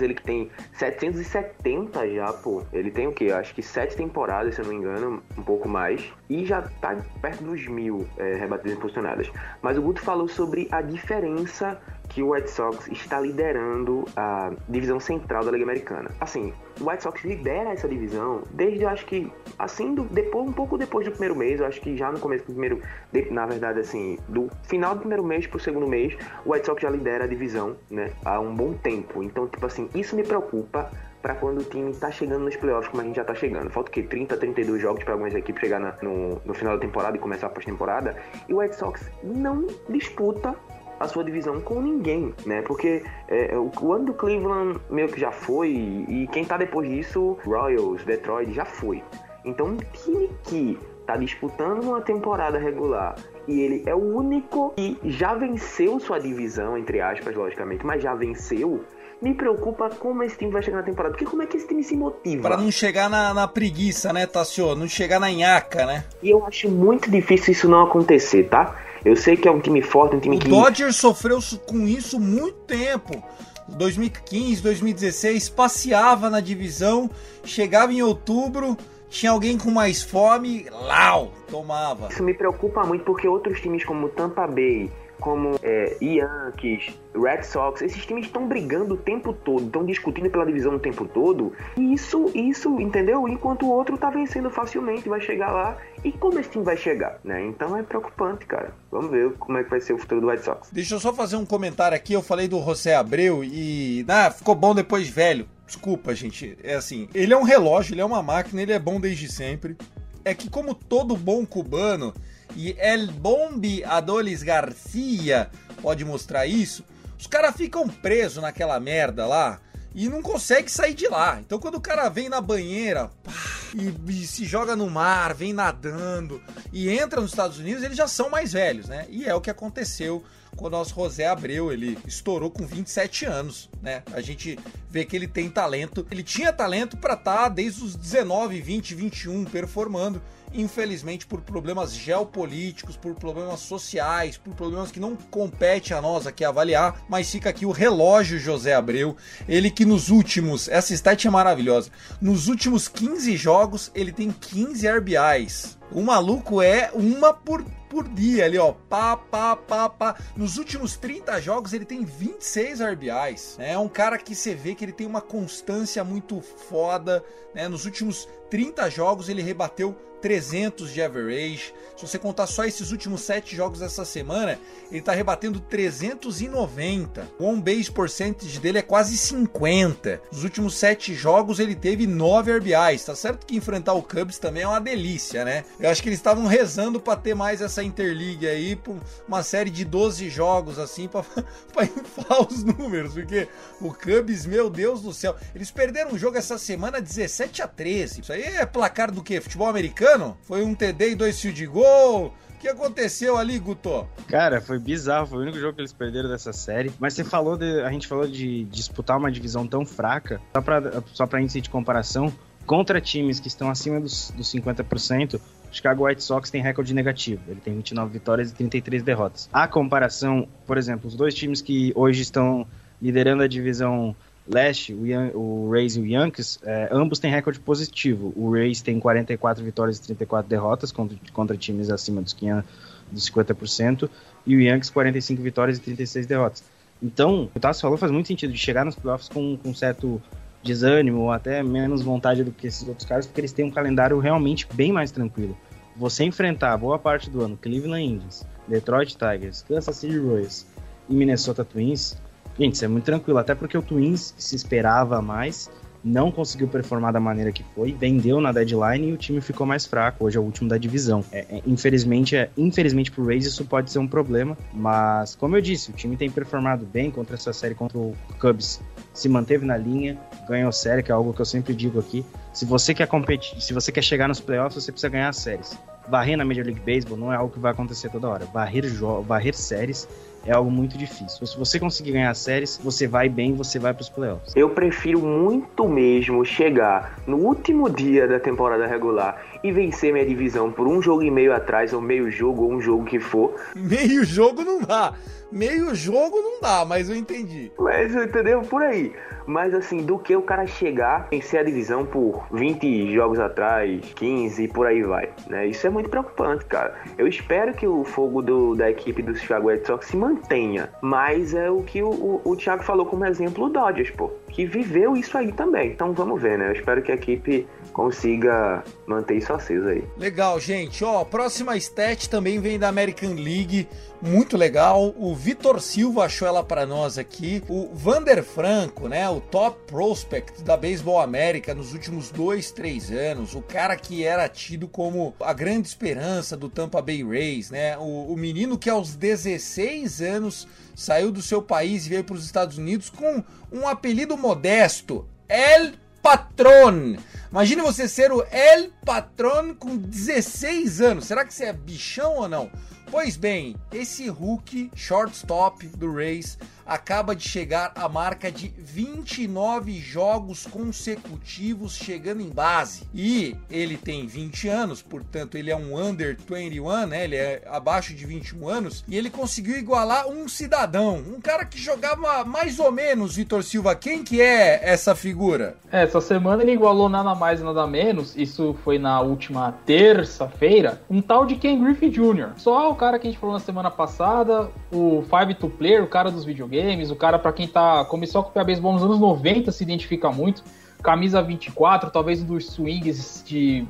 [0.00, 2.62] Ele que tem 770 já, pô.
[2.72, 3.30] Ele tem o quê?
[3.30, 6.12] Acho que 7 temporadas, se eu não me engano, um pouco mais.
[6.28, 9.30] E já tá perto dos mil é, rebates impulsionadas.
[9.62, 11.80] Mas o Guto falou sobre a diferença
[12.16, 16.10] que o White Sox está liderando a divisão central da Liga Americana.
[16.18, 16.50] Assim,
[16.80, 20.78] o White Sox lidera essa divisão desde, eu acho que, assim, do, depois, um pouco
[20.78, 22.80] depois do primeiro mês, eu acho que já no começo do primeiro,
[23.12, 26.80] de, na verdade, assim, do final do primeiro mês pro segundo mês, o White Sox
[26.80, 29.22] já lidera a divisão, né, há um bom tempo.
[29.22, 33.02] Então, tipo assim, isso me preocupa para quando o time tá chegando nos playoffs, como
[33.02, 33.68] a gente já tá chegando.
[33.68, 34.02] Falta o quê?
[34.02, 37.48] 30, 32 jogos para algumas equipes chegar na, no, no final da temporada e começar
[37.48, 38.16] a pós-temporada.
[38.48, 40.56] E o White Sox não disputa
[40.98, 42.62] a sua divisão com ninguém, né?
[42.62, 46.88] Porque é, o, o, ano do Cleveland meio que já foi, e quem tá depois
[46.88, 49.02] disso, Royals, Detroit, já foi.
[49.44, 53.14] Então, um time que tá disputando uma temporada regular
[53.46, 58.14] e ele é o único que já venceu sua divisão, entre aspas, logicamente, mas já
[58.14, 58.84] venceu.
[59.22, 61.82] Me preocupa como esse time vai chegar na temporada, porque como é que esse time
[61.82, 62.42] se motiva?
[62.42, 64.74] Para não chegar na, na, preguiça, né, Tassio?
[64.74, 66.04] Não chegar na nhaca, né?
[66.22, 68.76] E eu acho muito difícil isso não acontecer, tá?
[69.04, 70.48] Eu sei que é um time forte, um time o que.
[70.48, 73.22] O Dodgers sofreu com isso muito tempo.
[73.68, 77.10] 2015, 2016, passeava na divisão,
[77.44, 78.76] chegava em outubro,
[79.08, 82.08] tinha alguém com mais fome, lau, tomava.
[82.10, 87.82] Isso me preocupa muito porque outros times como Tampa Bay, como é, Yankees, Red Sox,
[87.82, 91.52] esses times estão brigando o tempo todo, estão discutindo pela divisão o tempo todo.
[91.76, 93.26] E isso, isso, entendeu?
[93.26, 95.76] Enquanto o outro tá vencendo facilmente, vai chegar lá.
[96.04, 97.44] E como esse time vai chegar, né?
[97.44, 98.74] Então é preocupante, cara.
[98.90, 100.70] Vamos ver como é que vai ser o futuro do Red Sox.
[100.70, 102.12] Deixa eu só fazer um comentário aqui.
[102.12, 104.04] Eu falei do José Abreu e.
[104.08, 105.48] Ah, ficou bom depois velho.
[105.66, 106.56] Desculpa, gente.
[106.62, 109.76] É assim, ele é um relógio, ele é uma máquina, ele é bom desde sempre.
[110.24, 112.14] É que como todo bom cubano,
[112.56, 115.50] e El Bombi Adolis Garcia
[115.82, 116.82] pode mostrar isso,
[117.18, 119.60] os caras ficam presos naquela merda lá
[119.94, 121.38] e não consegue sair de lá.
[121.40, 123.32] Então quando o cara vem na banheira pá,
[123.74, 126.40] e, e, se joga no mar, vem nadando
[126.72, 129.06] e entra nos Estados Unidos, eles já são mais velhos, né?
[129.10, 130.24] E é o que aconteceu
[130.56, 134.02] com o nosso José Abreu, ele estourou com 27 anos, né?
[134.14, 136.06] A gente vê que ele tem talento.
[136.10, 141.94] Ele tinha talento para estar tá desde os 19, 20, 21 performando infelizmente por problemas
[141.94, 147.50] geopolíticos, por problemas sociais, por problemas que não compete a nós aqui avaliar, mas fica
[147.50, 149.16] aqui o relógio José Abreu,
[149.48, 154.88] ele que nos últimos, essa stat é maravilhosa, nos últimos 15 jogos ele tem 15
[154.88, 155.78] RBIs.
[155.92, 158.72] O maluco é uma por por dia ali, ó.
[158.72, 160.16] Pá, pá, pá, pá.
[160.36, 163.56] Nos últimos 30 jogos ele tem 26 RBIs.
[163.58, 163.72] Né?
[163.72, 167.24] É um cara que você vê que ele tem uma constância muito foda.
[167.54, 167.68] Né?
[167.68, 171.72] Nos últimos 30 jogos ele rebateu 300 de average.
[171.96, 174.58] Se você contar só esses últimos 7 jogos dessa semana,
[174.90, 177.28] ele está rebatendo 390.
[177.38, 180.20] O on base percentage dele é quase 50.
[180.32, 183.04] Nos últimos 7 jogos ele teve 9 RBIs.
[183.04, 185.64] Tá certo que enfrentar o Cubs também é uma delícia, né?
[185.78, 188.78] Eu acho que eles estavam rezando para ter mais essa interliga aí,
[189.26, 191.24] uma série de 12 jogos assim para
[191.84, 193.48] inflar os números, porque
[193.80, 198.20] o Cubs, meu Deus do céu, eles perderam um jogo essa semana 17 a 13.
[198.20, 199.40] Isso aí é placar do que?
[199.40, 200.36] Futebol americano?
[200.42, 202.34] Foi um TD e dois field goal.
[202.50, 204.06] O que aconteceu ali, Guto?
[204.28, 206.92] Cara, foi bizarro, foi o único jogo que eles perderam dessa série.
[206.98, 207.80] Mas você falou de.
[207.82, 211.68] A gente falou de disputar uma divisão tão fraca, só pra, só pra índice de
[211.68, 212.32] comparação,
[212.64, 217.42] contra times que estão acima dos, dos 50%, o Chicago White Sox tem recorde negativo.
[217.46, 219.48] Ele tem 29 vitórias e 33 derrotas.
[219.52, 222.66] A comparação, por exemplo, os dois times que hoje estão
[223.00, 224.16] liderando a divisão
[224.48, 228.32] leste, o, Yan, o Rays e o Yankees, é, ambos têm recorde positivo.
[228.36, 232.70] O Rays tem 44 vitórias e 34 derrotas contra, contra times acima dos, 500,
[233.10, 234.08] dos 50%,
[234.46, 236.64] e o Yankees 45 vitórias e 36 derrotas.
[237.02, 240.22] Então, o Tassi falou faz muito sentido de chegar nos playoffs com, com certo
[240.62, 244.18] desânimo ou até menos vontade do que esses outros caras, porque eles têm um calendário
[244.18, 245.56] realmente bem mais tranquilo.
[245.96, 250.66] Você enfrentar boa parte do ano Cleveland Indians, Detroit Tigers, Kansas City Royals
[251.08, 252.16] e Minnesota Twins
[252.58, 255.70] Gente, isso é muito tranquilo, até porque o Twins se esperava mais,
[256.02, 259.84] não conseguiu performar da maneira que foi, vendeu na deadline e o time ficou mais
[259.84, 260.24] fraco.
[260.24, 261.24] Hoje é o último da divisão.
[261.32, 265.60] É, é, infelizmente, é, infelizmente pro Rays isso pode ser um problema, mas como eu
[265.60, 268.80] disse, o time tem performado bem contra essa série contra o Cubs.
[269.12, 270.16] Se manteve na linha,
[270.48, 272.24] ganhou série, que é algo que eu sempre digo aqui.
[272.52, 275.76] Se você quer competir, se você quer chegar nos playoffs, você precisa ganhar séries.
[276.08, 278.44] Varrer na Major League Baseball não é algo que vai acontecer toda hora.
[278.46, 278.84] Varrer,
[279.26, 280.06] varrer séries
[280.46, 281.46] é algo muito difícil.
[281.46, 284.54] Se você conseguir ganhar séries, você vai bem, você vai para os playoffs.
[284.54, 290.70] Eu prefiro muito mesmo chegar no último dia da temporada regular e vencer minha divisão
[290.70, 293.54] por um jogo e meio atrás, ou meio jogo, ou um jogo que for.
[293.74, 295.12] Meio jogo não dá.
[295.50, 297.70] Meio jogo não dá, mas eu entendi.
[297.78, 298.62] Mas entendeu?
[298.62, 299.12] Por aí.
[299.46, 304.64] Mas assim, do que o cara chegar, vencer a divisão por 20 jogos atrás, 15
[304.64, 305.30] e por aí vai.
[305.48, 305.66] Né?
[305.66, 306.94] Isso é muito preocupante, cara.
[307.16, 310.90] Eu espero que o fogo do, da equipe do Chicago Red Sox se mantenha.
[311.00, 314.30] Mas é o que o, o, o Thiago falou como exemplo o Dodgers, pô.
[314.56, 315.90] Que viveu isso aí também.
[315.90, 316.68] Então vamos ver, né?
[316.68, 320.02] Eu espero que a equipe consiga manter isso aceso aí.
[320.16, 321.04] Legal, gente.
[321.04, 323.86] Ó, próxima stat também vem da American League,
[324.22, 325.14] muito legal.
[325.14, 327.62] O Vitor Silva achou ela para nós aqui.
[327.68, 333.54] O Vander Franco, né, o top prospect da Baseball América nos últimos dois, três anos.
[333.54, 337.98] O cara que era tido como a grande esperança do Tampa Bay Rays, né?
[337.98, 342.44] O, o menino que aos 16 anos saiu do seu país e veio para os
[342.44, 347.16] Estados Unidos com um apelido modesto, El Patron.
[347.50, 351.24] Imagine você ser o El Patron com 16 anos.
[351.24, 352.70] Será que você é bichão ou não?
[353.10, 356.56] Pois bem, esse Hulk shortstop do Rays
[356.86, 363.02] acaba de chegar à marca de 29 jogos consecutivos chegando em base.
[363.14, 367.24] E ele tem 20 anos, portanto ele é um under 21, né?
[367.24, 371.78] Ele é abaixo de 21 anos e ele conseguiu igualar um cidadão, um cara que
[371.78, 373.94] jogava mais ou menos Vitor Silva.
[373.94, 375.76] Quem que é essa figura?
[375.90, 381.20] É, essa semana ele igualou nada, mais nada menos, isso foi na última terça-feira, um
[381.20, 382.52] tal de Ken Griffey Jr.
[382.56, 386.08] Só o cara que a gente falou na semana passada, o Five to Player, o
[386.08, 386.75] cara dos videogames,
[387.10, 390.62] o cara para quem tá começou a acompanhar beisebol nos anos 90 se identifica muito.
[391.02, 393.86] Camisa 24, talvez um dos swings de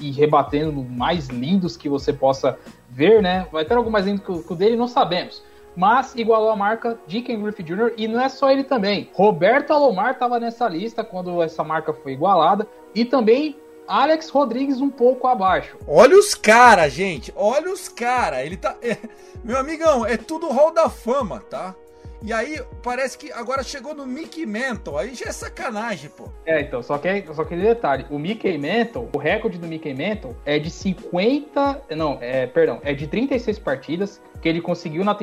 [0.00, 3.46] e rebatendo mais lindos que você possa ver, né?
[3.52, 5.42] Vai ter algo mais lindo que o dele, não sabemos
[5.76, 7.92] mas igualou a marca de Ken Griffey Jr.
[7.98, 9.10] e não é só ele também.
[9.12, 13.54] Roberto Alomar estava nessa lista quando essa marca foi igualada e também
[13.86, 15.76] Alex Rodrigues um pouco abaixo.
[15.86, 17.32] Olha os caras, gente.
[17.36, 18.40] Olha os caras.
[18.40, 18.74] Ele tá.
[18.82, 18.96] É...
[19.44, 21.74] Meu amigão, é tudo hall da fama, tá?
[22.22, 24.98] E aí, parece que agora chegou no Mickey Mantle.
[24.98, 26.28] Aí já é sacanagem, pô.
[26.44, 30.36] É, então, só que, só que detalhe: o Mickey Mantle, o recorde do Mickey Mantle
[30.44, 31.82] é de 50.
[31.96, 35.16] Não, é, perdão, é de 36 partidas que ele conseguiu na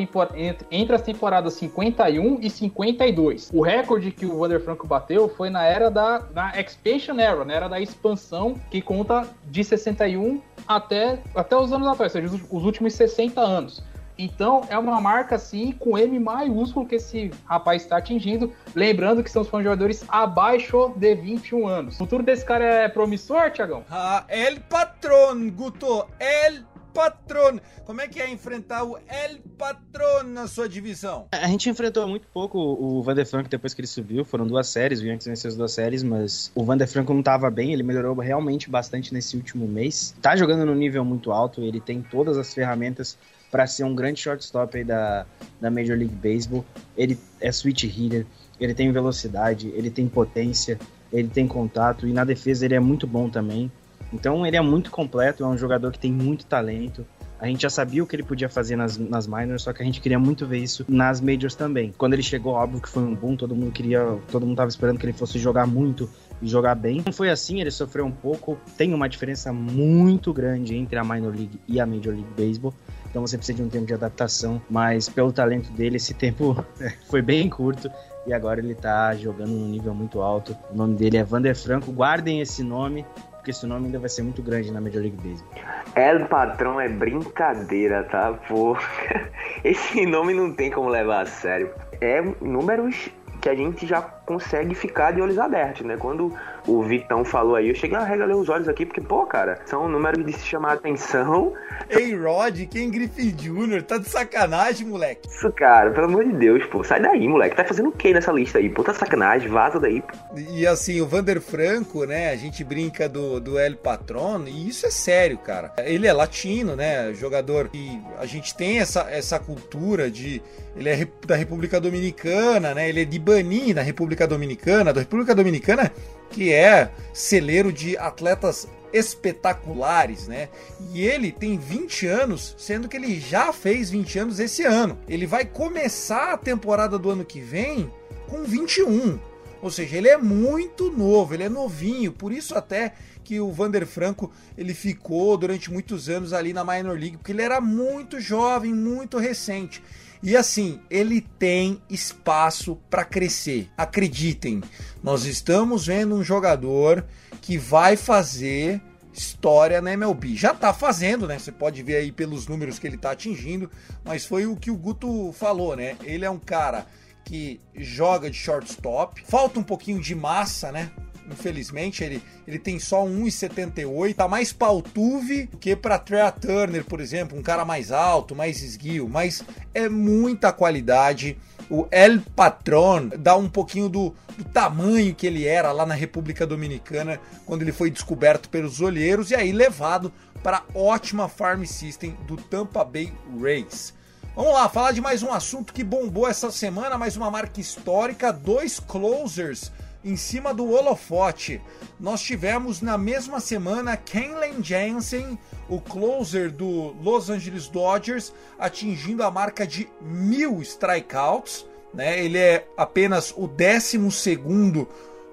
[0.71, 3.51] entre, as temporadas 51 e 52.
[3.53, 7.53] O recorde que o Wander Franco bateu foi na era da na Expansion Era, na
[7.53, 12.63] era da expansão, que conta de 61 até, até os anos atuais, ou seja, os
[12.65, 13.83] últimos 60 anos.
[14.17, 18.51] Então é uma marca assim com M maiúsculo que esse rapaz está atingindo.
[18.75, 21.95] Lembrando que são os jogadores abaixo de 21 anos.
[21.95, 23.83] O futuro desse cara é promissor, Tiagão?
[23.89, 26.05] Ah, El Patron, Guto.
[26.19, 27.59] El Patron.
[27.85, 31.27] Como é que é enfrentar o El Patron na sua divisão?
[31.31, 34.23] A gente enfrentou muito pouco o Van der Frank depois que ele subiu.
[34.23, 37.19] Foram duas séries, o Yankees venceu as duas séries, mas o Van der Frank não
[37.19, 37.73] estava bem.
[37.73, 40.15] Ele melhorou realmente bastante nesse último mês.
[40.21, 43.17] Tá jogando no nível muito alto, ele tem todas as ferramentas
[43.53, 45.27] para ser um grande shortstop aí da,
[45.61, 46.65] da Major League Baseball.
[46.97, 48.25] Ele é switch hitter,
[48.59, 50.79] ele tem velocidade, ele tem potência,
[51.11, 53.71] ele tem contato e na defesa ele é muito bom também.
[54.11, 57.05] Então ele é muito completo, é um jogador que tem muito talento.
[57.39, 59.85] A gente já sabia o que ele podia fazer nas, nas minors, só que a
[59.85, 61.93] gente queria muito ver isso nas majors também.
[61.95, 64.97] Quando ele chegou, óbvio que foi um boom, todo mundo queria, todo mundo tava esperando
[64.97, 66.09] que ele fosse jogar muito
[66.41, 67.03] e jogar bem.
[67.05, 68.57] Não foi assim, ele sofreu um pouco.
[68.77, 72.73] Tem uma diferença muito grande entre a minor league e a Major League Baseball
[73.13, 76.65] então você precisa de um tempo de adaptação, mas pelo talento dele, esse tempo
[77.11, 77.87] foi bem curto
[78.25, 80.57] e agora ele tá jogando num nível muito alto.
[80.71, 84.23] O nome dele é Vander Franco, guardem esse nome, porque esse nome ainda vai ser
[84.23, 85.53] muito grande na Major League Baseball.
[85.95, 88.33] El Patrão é brincadeira, tá?
[88.47, 88.75] Pô,
[89.63, 91.69] esse nome não tem como levar a sério.
[92.01, 95.97] É números que a gente já consegue ficar de olhos abertos, né?
[95.97, 96.33] Quando
[96.67, 99.87] o Vitão falou aí, eu cheguei a regalar os olhos aqui, porque, pô, cara, são
[99.89, 101.53] números de se chamar a atenção.
[101.89, 105.27] Ei, Rod, quem Griffith Jr., tá de sacanagem, moleque.
[105.27, 107.55] Isso, cara, pelo amor de Deus, pô, sai daí, moleque.
[107.55, 108.69] Tá fazendo o que nessa lista aí?
[108.69, 110.01] Pô, tá sacanagem, vaza daí.
[110.01, 110.39] Pô.
[110.51, 114.85] E assim, o Vander Franco, né, a gente brinca do, do El Patron, e isso
[114.85, 115.73] é sério, cara.
[115.79, 120.41] Ele é latino, né, jogador, e a gente tem essa, essa cultura de...
[120.75, 125.35] Ele é da República Dominicana, né, ele é de Bani, na República Dominicana, da República
[125.35, 125.91] Dominicana
[126.33, 130.49] que é celeiro de atletas espetaculares, né?
[130.91, 134.97] E ele tem 20 anos, sendo que ele já fez 20 anos esse ano.
[135.07, 137.91] Ele vai começar a temporada do ano que vem
[138.27, 139.19] com 21.
[139.61, 142.93] Ou seja, ele é muito novo, ele é novinho, por isso até
[143.23, 147.41] que o Vander Franco ele ficou durante muitos anos ali na Minor League, porque ele
[147.41, 149.81] era muito jovem, muito recente.
[150.23, 153.69] E assim, ele tem espaço para crescer.
[153.77, 154.63] Acreditem,
[155.03, 157.05] nós estamos vendo um jogador
[157.41, 158.81] que vai fazer
[159.11, 160.33] história na MLB.
[160.37, 161.37] Já tá fazendo, né?
[161.37, 163.69] Você pode ver aí pelos números que ele tá atingindo,
[164.03, 165.97] mas foi o que o Guto falou, né?
[166.03, 166.87] Ele é um cara
[167.25, 170.89] que joga de shortstop, falta um pouquinho de massa, né?
[171.31, 177.37] Infelizmente, ele, ele tem só 1,78, tá mais paltuve que para Trea Turner, por exemplo,
[177.37, 181.37] um cara mais alto, mais esguio, mas é muita qualidade.
[181.69, 186.45] O El Patron dá um pouquinho do, do tamanho que ele era lá na República
[186.45, 190.11] Dominicana quando ele foi descoberto pelos olheiros e aí levado
[190.43, 193.93] para a ótima farm system do Tampa Bay Rays.
[194.35, 198.33] Vamos lá, falar de mais um assunto que bombou essa semana, mais uma marca histórica,
[198.33, 199.71] dois closers
[200.03, 201.61] em cima do holofote.
[201.99, 205.37] Nós tivemos na mesma semana Kenley Jansen,
[205.69, 211.65] o closer do Los Angeles Dodgers, atingindo a marca de mil strikeouts.
[211.93, 212.23] Né?
[212.23, 213.99] Ele é apenas o 12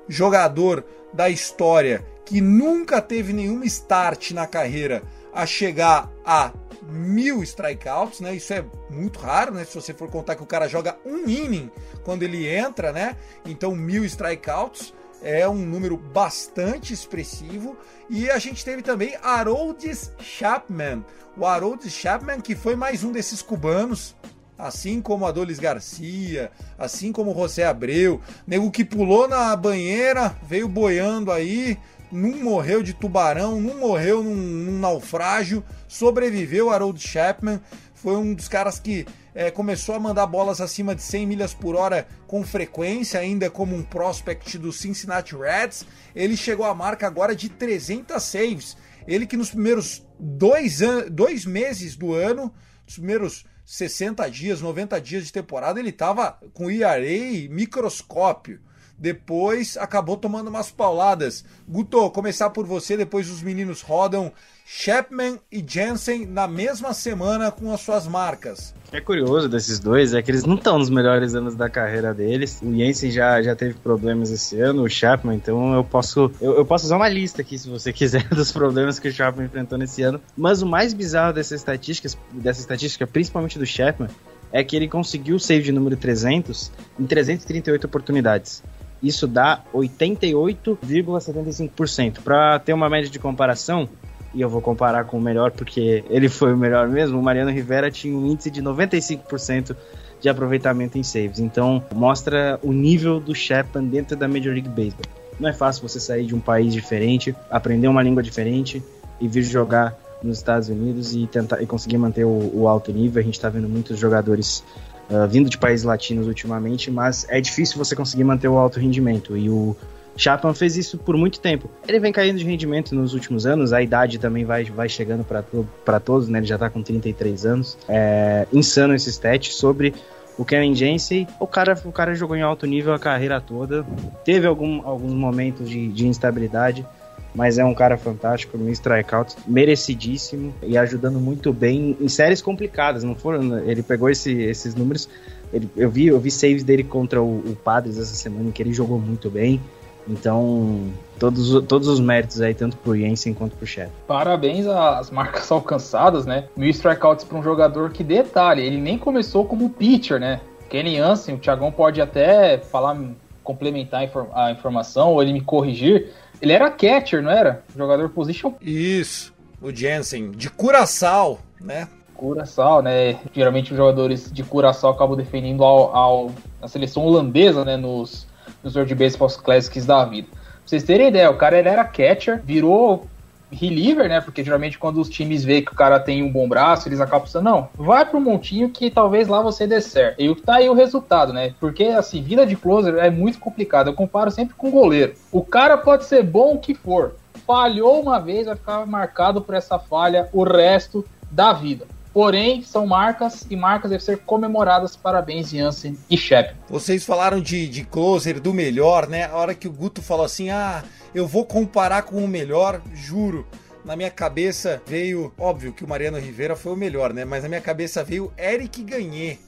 [0.08, 5.02] jogador da história que nunca teve nenhuma start na carreira
[5.32, 6.52] a chegar a
[6.90, 8.34] mil strikeouts, né?
[8.34, 9.64] Isso é muito raro, né?
[9.64, 11.70] Se você for contar que o cara joga um inning
[12.04, 13.16] quando ele entra, né?
[13.44, 17.76] Então mil strikeouts é um número bastante expressivo.
[18.08, 21.04] E a gente teve também Haroldis Chapman.
[21.36, 24.16] O Haroldis Chapman, que foi mais um desses cubanos,
[24.58, 31.32] assim como Adolis Garcia, assim como José Abreu, nego que pulou na banheira, veio boiando
[31.32, 31.78] aí,
[32.10, 37.60] não morreu de tubarão, não morreu num, num naufrágio, sobreviveu Harold Chapman,
[38.00, 41.76] foi um dos caras que é, começou a mandar bolas acima de 100 milhas por
[41.76, 45.86] hora com frequência, ainda como um prospect do Cincinnati Reds.
[46.14, 48.76] Ele chegou à marca agora de 300 saves.
[49.06, 50.80] Ele que nos primeiros dois,
[51.10, 52.52] dois meses do ano,
[52.86, 58.60] nos primeiros 60 dias, 90 dias de temporada, ele estava com ERA microscópio.
[59.00, 61.42] Depois acabou tomando umas pauladas.
[61.66, 64.30] Guto, começar por você, depois os meninos rodam
[64.66, 68.74] Chapman e Jensen na mesma semana com as suas marcas.
[68.92, 72.60] É curioso desses dois é que eles não estão nos melhores anos da carreira deles.
[72.62, 76.66] O Jensen já, já teve problemas esse ano, o Chapman, então eu posso eu, eu,
[76.66, 80.02] posso usar uma lista aqui se você quiser dos problemas que o Chapman enfrentou nesse
[80.02, 80.20] ano.
[80.36, 84.10] Mas o mais bizarro dessa estatística, dessa estatística, principalmente do Chapman,
[84.52, 88.62] é que ele conseguiu o save de número 300 em 338 oportunidades.
[89.02, 92.22] Isso dá 88,75%.
[92.22, 93.86] Para ter uma média de comparação,
[94.34, 97.50] e eu vou comparar com o melhor porque ele foi o melhor mesmo, o Mariano
[97.50, 99.76] Rivera tinha um índice de 95%
[100.20, 101.40] de aproveitamento em saves.
[101.40, 105.06] Então, mostra o nível do Chapman dentro da Major League Baseball.
[105.38, 108.82] Não é fácil você sair de um país diferente, aprender uma língua diferente
[109.18, 113.20] e vir jogar nos Estados Unidos e tentar e conseguir manter o, o alto nível.
[113.20, 114.62] A gente está vendo muitos jogadores
[115.10, 119.36] uh, vindo de países latinos ultimamente, mas é difícil você conseguir manter o alto rendimento.
[119.36, 119.76] E o
[120.16, 121.70] Chapman fez isso por muito tempo.
[121.86, 126.00] Ele vem caindo de rendimento nos últimos anos, a idade também vai, vai chegando para
[126.00, 126.38] todos, né?
[126.38, 127.78] Ele já tá com 33 anos.
[127.88, 129.94] É insano esse stat sobre
[130.36, 131.26] o Kevin Jensen.
[131.38, 133.84] O cara, o cara jogou em alto nível a carreira toda.
[134.24, 136.86] Teve algum, alguns momentos de, de instabilidade,
[137.34, 143.04] mas é um cara fantástico, no strikeout, merecidíssimo e ajudando muito bem em séries complicadas.
[143.04, 145.08] Não foram, ele pegou esse, esses números.
[145.52, 148.62] Ele, eu vi, eu vi saves dele contra o, o Padres essa semana em que
[148.62, 149.60] ele jogou muito bem.
[150.08, 153.90] Então, todos, todos os méritos aí, tanto pro Jensen quanto pro Chef.
[154.06, 156.44] Parabéns às marcas alcançadas, né?
[156.56, 160.40] Mil strikeouts para um jogador que, detalhe, ele nem começou como pitcher, né?
[160.68, 162.96] Kenny Hansen, o Thiagão pode até falar,
[163.42, 166.10] complementar a informação, ou ele me corrigir.
[166.40, 167.62] Ele era catcher, não era?
[167.76, 168.52] Jogador position.
[168.60, 171.88] Isso, o Jensen, de Curaçao, né?
[172.14, 173.18] Curaçao, né?
[173.32, 177.76] Geralmente os jogadores de Curaçao acabam defendendo ao, ao, a seleção holandesa, né?
[177.76, 178.28] Nos
[178.62, 180.28] nos World Baseball Classics da vida.
[180.30, 183.06] Pra vocês terem ideia, o cara ele era catcher, virou
[183.50, 184.20] reliever, né?
[184.20, 187.22] Porque geralmente quando os times veem que o cara tem um bom braço, eles acabam
[187.22, 190.20] pensando, não, vai pro montinho que talvez lá você dê certo.
[190.20, 191.54] E tá aí o resultado, né?
[191.58, 193.88] Porque assim, vida de closer é muito complicado.
[193.88, 195.14] Eu comparo sempre com goleiro.
[195.32, 197.14] O cara pode ser bom o que for.
[197.46, 201.86] Falhou uma vez, vai ficar marcado por essa falha o resto da vida.
[202.12, 204.96] Porém, são marcas e marcas devem ser comemoradas.
[204.96, 206.54] Parabéns, Jansen e Shep.
[206.68, 209.26] Vocês falaram de, de closer do melhor, né?
[209.26, 210.82] A hora que o Guto falou assim: ah,
[211.14, 213.46] eu vou comparar com o melhor, juro.
[213.84, 217.24] Na minha cabeça veio, óbvio que o Mariano Rivera foi o melhor, né?
[217.24, 219.38] Mas na minha cabeça veio Eric Ganhet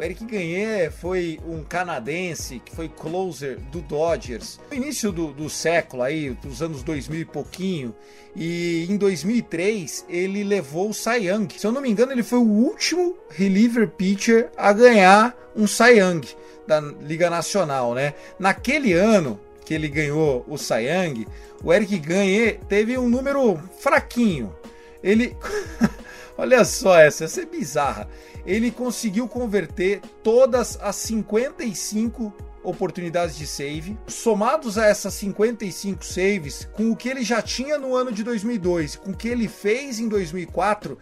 [0.00, 5.50] o Eric Gagné foi um canadense que foi closer do Dodgers no início do, do
[5.50, 7.94] século, aí, dos anos 2000 e pouquinho.
[8.34, 11.48] E em 2003 ele levou o Cy Young.
[11.54, 15.98] Se eu não me engano, ele foi o último reliever pitcher a ganhar um Cy
[15.98, 16.22] Young
[16.66, 18.14] da Liga Nacional, né?
[18.38, 21.26] Naquele ano que ele ganhou o Cy Young,
[21.62, 24.56] o Eric Gagné teve um número fraquinho.
[25.02, 25.36] Ele
[26.40, 28.08] Olha só essa, essa é bizarra.
[28.46, 32.34] Ele conseguiu converter todas as 55
[32.64, 37.94] oportunidades de save, somados a essas 55 saves, com o que ele já tinha no
[37.94, 40.96] ano de 2002, com o que ele fez em 2004,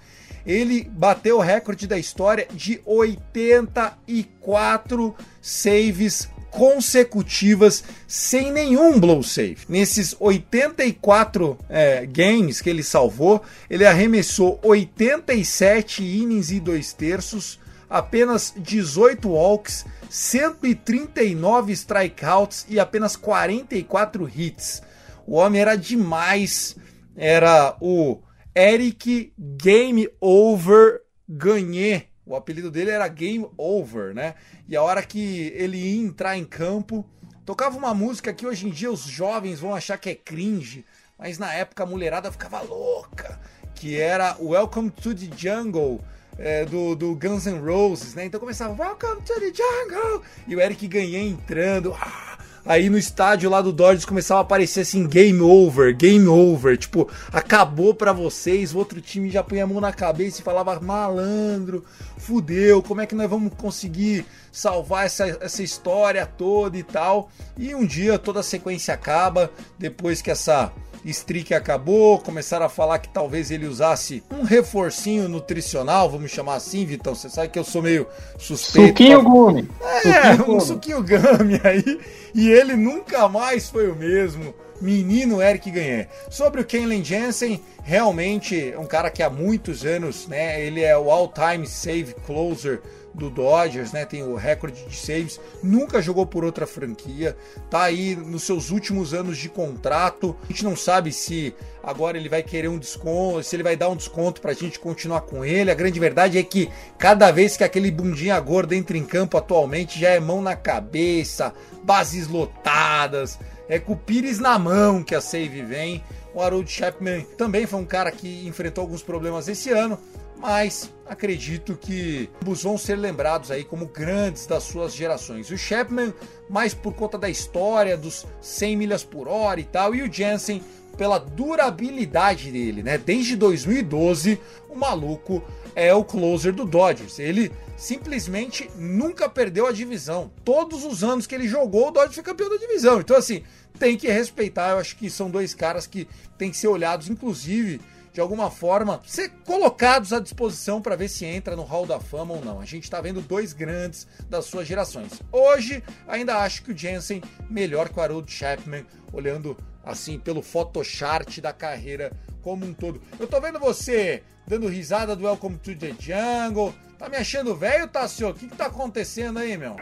[0.44, 9.58] ele bateu o recorde da história de 84 saves consecutivas sem nenhum blow save.
[9.68, 18.52] Nesses 84 é, games que ele salvou, ele arremessou 87 innings e 2 terços, apenas
[18.56, 24.82] 18 walks, 139 strikeouts e apenas 44 hits.
[25.26, 26.76] O homem era demais,
[27.14, 28.20] era o
[28.54, 34.34] Eric Game Over Ganhê o apelido dele era Game Over, né?
[34.68, 37.04] E a hora que ele ia entrar em campo,
[37.44, 40.84] tocava uma música que hoje em dia os jovens vão achar que é cringe,
[41.18, 43.40] mas na época a mulherada ficava louca,
[43.74, 46.04] que era Welcome to the Jungle.
[46.40, 48.26] É, do, do, Guns N' Roses, né?
[48.26, 51.92] Então começava Welcome to the Jungle e o Eric ganhei entrando.
[52.00, 52.37] Ah,
[52.68, 56.76] Aí no estádio lá do Dodgers começava a aparecer assim, game over, game over.
[56.76, 58.74] Tipo, acabou para vocês.
[58.74, 61.82] O outro time já punha a mão na cabeça e falava, malandro,
[62.18, 67.30] fudeu, como é que nós vamos conseguir salvar essa, essa história toda e tal.
[67.56, 70.70] E um dia toda a sequência acaba, depois que essa
[71.10, 76.84] streak acabou, começaram a falar que talvez ele usasse um reforcinho nutricional, vamos chamar assim,
[76.84, 77.14] Vitão.
[77.14, 78.06] Você sabe que eu sou meio
[78.38, 78.88] suspeito.
[78.88, 79.30] Suquinho pra...
[79.30, 79.68] Gumi.
[80.04, 82.00] É, suquinho um suquinho gummy aí.
[82.34, 86.08] E ele nunca mais foi o mesmo menino Eric Ganhé.
[86.30, 90.96] Sobre o Kenley Jensen, realmente é um cara que há muitos anos, né, ele é
[90.96, 92.80] o all-time save closer
[93.18, 94.04] do Dodgers, né?
[94.04, 97.36] Tem o recorde de saves, nunca jogou por outra franquia,
[97.68, 100.36] tá aí nos seus últimos anos de contrato.
[100.44, 103.88] A gente não sabe se agora ele vai querer um desconto, se ele vai dar
[103.88, 105.70] um desconto pra gente continuar com ele.
[105.70, 109.98] A grande verdade é que cada vez que aquele bundinha gordo entra em campo atualmente,
[109.98, 111.52] já é mão na cabeça,
[111.82, 113.38] bases lotadas,
[113.68, 116.02] é com o Pires na mão que a save vem.
[116.34, 119.98] O Harold Chapman também foi um cara que enfrentou alguns problemas esse ano,
[120.38, 125.50] mas acredito que ambos vão ser lembrados aí como grandes das suas gerações.
[125.50, 126.14] O Chapman,
[126.48, 130.62] mais por conta da história dos 100 milhas por hora e tal, e o Jensen
[130.96, 132.98] pela durabilidade dele, né?
[132.98, 135.42] Desde 2012, o maluco
[135.74, 137.20] é o closer do Dodgers.
[137.20, 140.30] Ele simplesmente nunca perdeu a divisão.
[140.44, 142.98] Todos os anos que ele jogou, o Dodgers foi campeão da divisão.
[143.00, 143.44] Então, assim,
[143.78, 144.70] tem que respeitar.
[144.70, 147.80] Eu acho que são dois caras que têm que ser olhados, inclusive
[148.18, 152.34] de alguma forma, ser colocados à disposição para ver se entra no Hall da Fama
[152.34, 152.60] ou não.
[152.60, 155.22] A gente está vendo dois grandes das suas gerações.
[155.30, 161.38] Hoje, ainda acho que o Jensen melhor que o Harold Chapman, olhando assim pelo photochart
[161.40, 162.10] da carreira
[162.42, 163.00] como um todo.
[163.20, 167.86] Eu tô vendo você dando risada do Welcome to the Jungle, Tá me achando velho,
[167.86, 168.30] Tassio?
[168.30, 169.76] O que, que tá acontecendo aí, meu?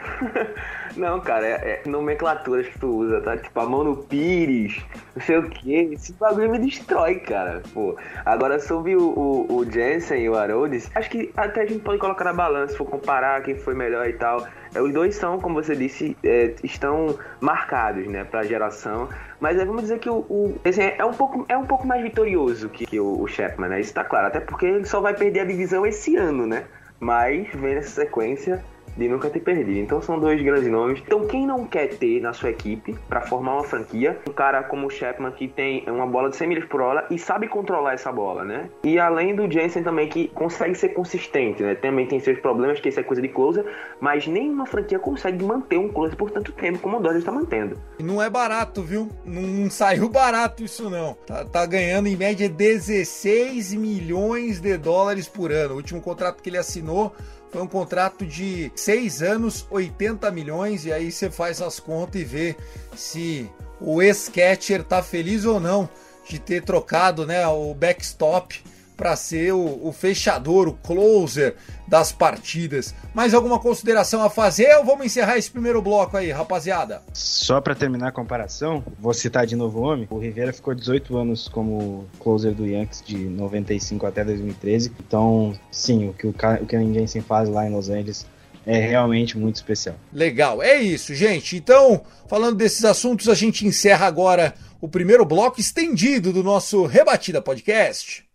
[0.95, 3.35] não, cara, é, é nomenclaturas que tu usa, tá?
[3.35, 5.73] Tipo, a mão no pires, não sei o que.
[5.93, 7.63] Esse bagulho me destrói, cara.
[7.73, 11.79] Pô, agora sobre o, o, o Jensen e o Harolds, acho que até a gente
[11.79, 14.47] pode colocar na balança, se for comparar quem foi melhor e tal.
[14.75, 19.09] É, os dois são, como você disse, é, estão marcados, né, pra geração.
[19.39, 22.03] Mas é, vamos dizer que o, o assim, é, um pouco, é um pouco mais
[22.03, 23.81] vitorioso que, que o, o Chapman, né?
[23.81, 24.27] Isso tá claro.
[24.27, 26.65] Até porque ele só vai perder a divisão esse ano, né?
[26.99, 28.63] Mas vem nessa sequência
[28.97, 29.79] de nunca ter perdido.
[29.79, 31.01] Então são dois grandes nomes.
[31.05, 34.87] Então quem não quer ter na sua equipe para formar uma franquia, um cara como
[34.87, 38.11] o Chapman que tem uma bola de 100 milhas por hora e sabe controlar essa
[38.11, 38.69] bola, né?
[38.83, 41.75] E além do Jensen também que consegue ser consistente, né?
[41.75, 43.65] Também tem seus problemas, que isso é coisa de closer,
[43.99, 47.77] mas nenhuma franquia consegue manter um closer por tanto tempo como o Dodgers está mantendo.
[47.99, 49.09] Não é barato, viu?
[49.25, 51.13] Não saiu barato isso não.
[51.25, 55.73] Tá, tá ganhando em média 16 milhões de dólares por ano.
[55.73, 57.13] O último contrato que ele assinou
[57.51, 62.23] foi um contrato de seis anos, 80 milhões, e aí você faz as contas e
[62.23, 62.55] vê
[62.95, 65.89] se o ex-catcher tá feliz ou não
[66.27, 68.61] de ter trocado né, o backstop
[68.97, 71.55] para ser o, o, fechador, o closer
[71.87, 72.95] das partidas.
[73.13, 77.03] Mais alguma consideração a fazer ou vamos encerrar esse primeiro bloco aí, rapaziada?
[77.13, 80.07] Só para terminar a comparação, vou citar de novo o homem.
[80.09, 84.91] O Rivera ficou 18 anos como closer do Yankees de 95 até 2013.
[84.99, 88.25] Então, sim, o que o, o que ninguém se faz lá em Los Angeles
[88.65, 89.95] é realmente muito especial.
[90.11, 91.55] Legal, é isso, gente.
[91.55, 97.41] Então, falando desses assuntos, a gente encerra agora o primeiro bloco estendido do nosso Rebatida
[97.41, 98.25] Podcast.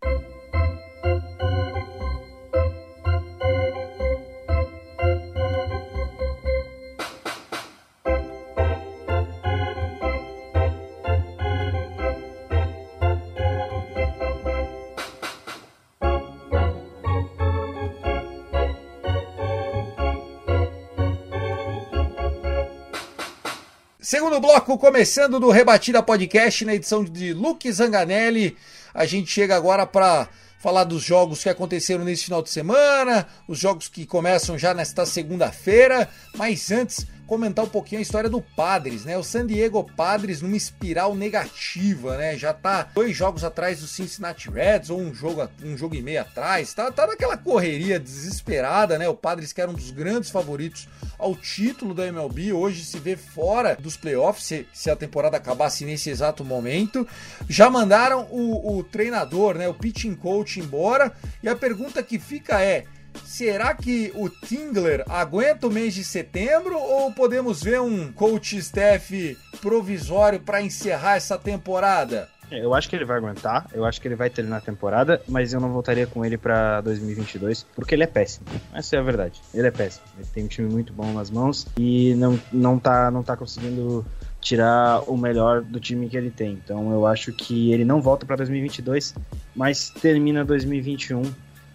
[24.02, 28.56] Segundo bloco, começando do Rebatida Podcast, na edição de Luke Zanganelli.
[28.92, 30.28] A gente chega agora para
[30.58, 35.06] falar dos jogos que aconteceram nesse final de semana, os jogos que começam já nesta
[35.06, 36.08] segunda-feira.
[36.34, 39.16] Mas antes, comentar um pouquinho a história do Padres, né?
[39.16, 42.36] O San Diego Padres numa espiral negativa, né?
[42.36, 46.20] Já tá dois jogos atrás do Cincinnati Reds, ou um jogo, um jogo e meio
[46.20, 46.74] atrás.
[46.74, 49.08] Tá, tá naquela correria desesperada, né?
[49.08, 50.86] O Padres que era um dos grandes favoritos
[51.18, 55.86] ao título da MLB, hoje se vê fora dos playoffs, se, se a temporada acabasse
[55.86, 57.08] nesse exato momento.
[57.48, 59.66] Já mandaram o, o treinador, né?
[59.66, 61.10] O pitching coach embora.
[61.42, 62.84] E a pergunta que fica é
[63.24, 69.38] Será que o Tingler aguenta o mês de setembro ou podemos ver um coach staff
[69.60, 72.28] provisório para encerrar essa temporada?
[72.52, 75.22] É, eu acho que ele vai aguentar, eu acho que ele vai terminar a temporada,
[75.26, 78.44] mas eu não voltaria com ele para 2022, porque ele é péssimo.
[78.74, 79.40] Essa é a verdade.
[79.54, 80.04] Ele é péssimo.
[80.18, 84.04] Ele tem um time muito bom nas mãos e não, não, tá, não tá conseguindo
[84.38, 86.60] tirar o melhor do time que ele tem.
[86.62, 89.14] Então eu acho que ele não volta para 2022,
[89.56, 91.22] mas termina 2021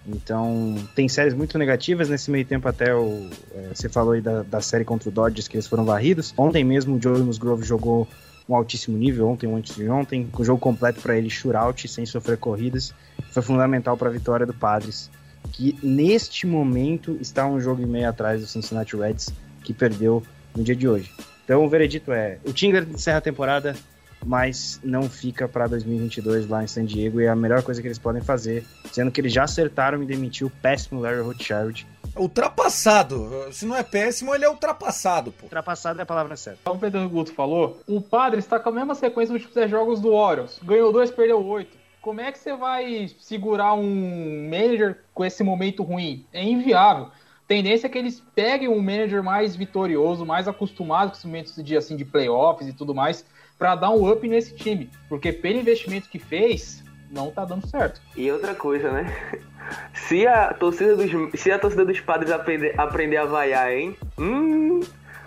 [0.08, 3.30] então, tem séries muito negativas nesse meio tempo até o...
[3.54, 6.34] É, você falou aí da, da série contra o Dodgers, que eles foram varridos.
[6.38, 8.08] Ontem mesmo o Joey Musgrove jogou
[8.48, 12.06] um altíssimo nível ontem, antes de ontem, com o jogo completo para ele, shootout, sem
[12.06, 12.94] sofrer corridas.
[13.32, 15.10] Foi fundamental para a vitória do Padres,
[15.52, 19.34] que neste momento está um jogo e meio atrás do Cincinnati Reds,
[19.64, 20.24] que perdeu
[20.56, 21.12] no dia de hoje.
[21.44, 23.76] Então o veredito é: o Tingler encerra a temporada,
[24.26, 27.88] mas não fica para 2022 lá em San Diego, e é a melhor coisa que
[27.88, 31.88] eles podem fazer, sendo que eles já acertaram em demitir o péssimo Larry Rothschild,
[32.18, 33.48] Ultrapassado.
[33.52, 35.44] Se não é péssimo, ele é ultrapassado, pô.
[35.44, 36.60] Ultrapassado é a palavra certa.
[36.64, 39.70] Como o Pedro Guto falou, o Padre está com a mesma sequência dos últimos 10
[39.70, 40.60] jogos do Orioles.
[40.64, 41.78] Ganhou dois, perdeu oito.
[42.02, 46.26] Como é que você vai segurar um manager com esse momento ruim?
[46.32, 47.10] É inviável.
[47.48, 51.78] Tendência é que eles peguem um manager mais vitorioso, mais acostumado com os momentos de,
[51.78, 53.24] assim, de playoffs e tudo mais,
[53.58, 54.90] para dar um up nesse time.
[55.08, 58.02] Porque pelo investimento que fez, não tá dando certo.
[58.16, 59.06] E outra coisa, né?
[59.94, 63.98] Se a torcida dos, se a torcida dos padres aprender, aprender a vaiar, hein?
[64.18, 64.80] Hum.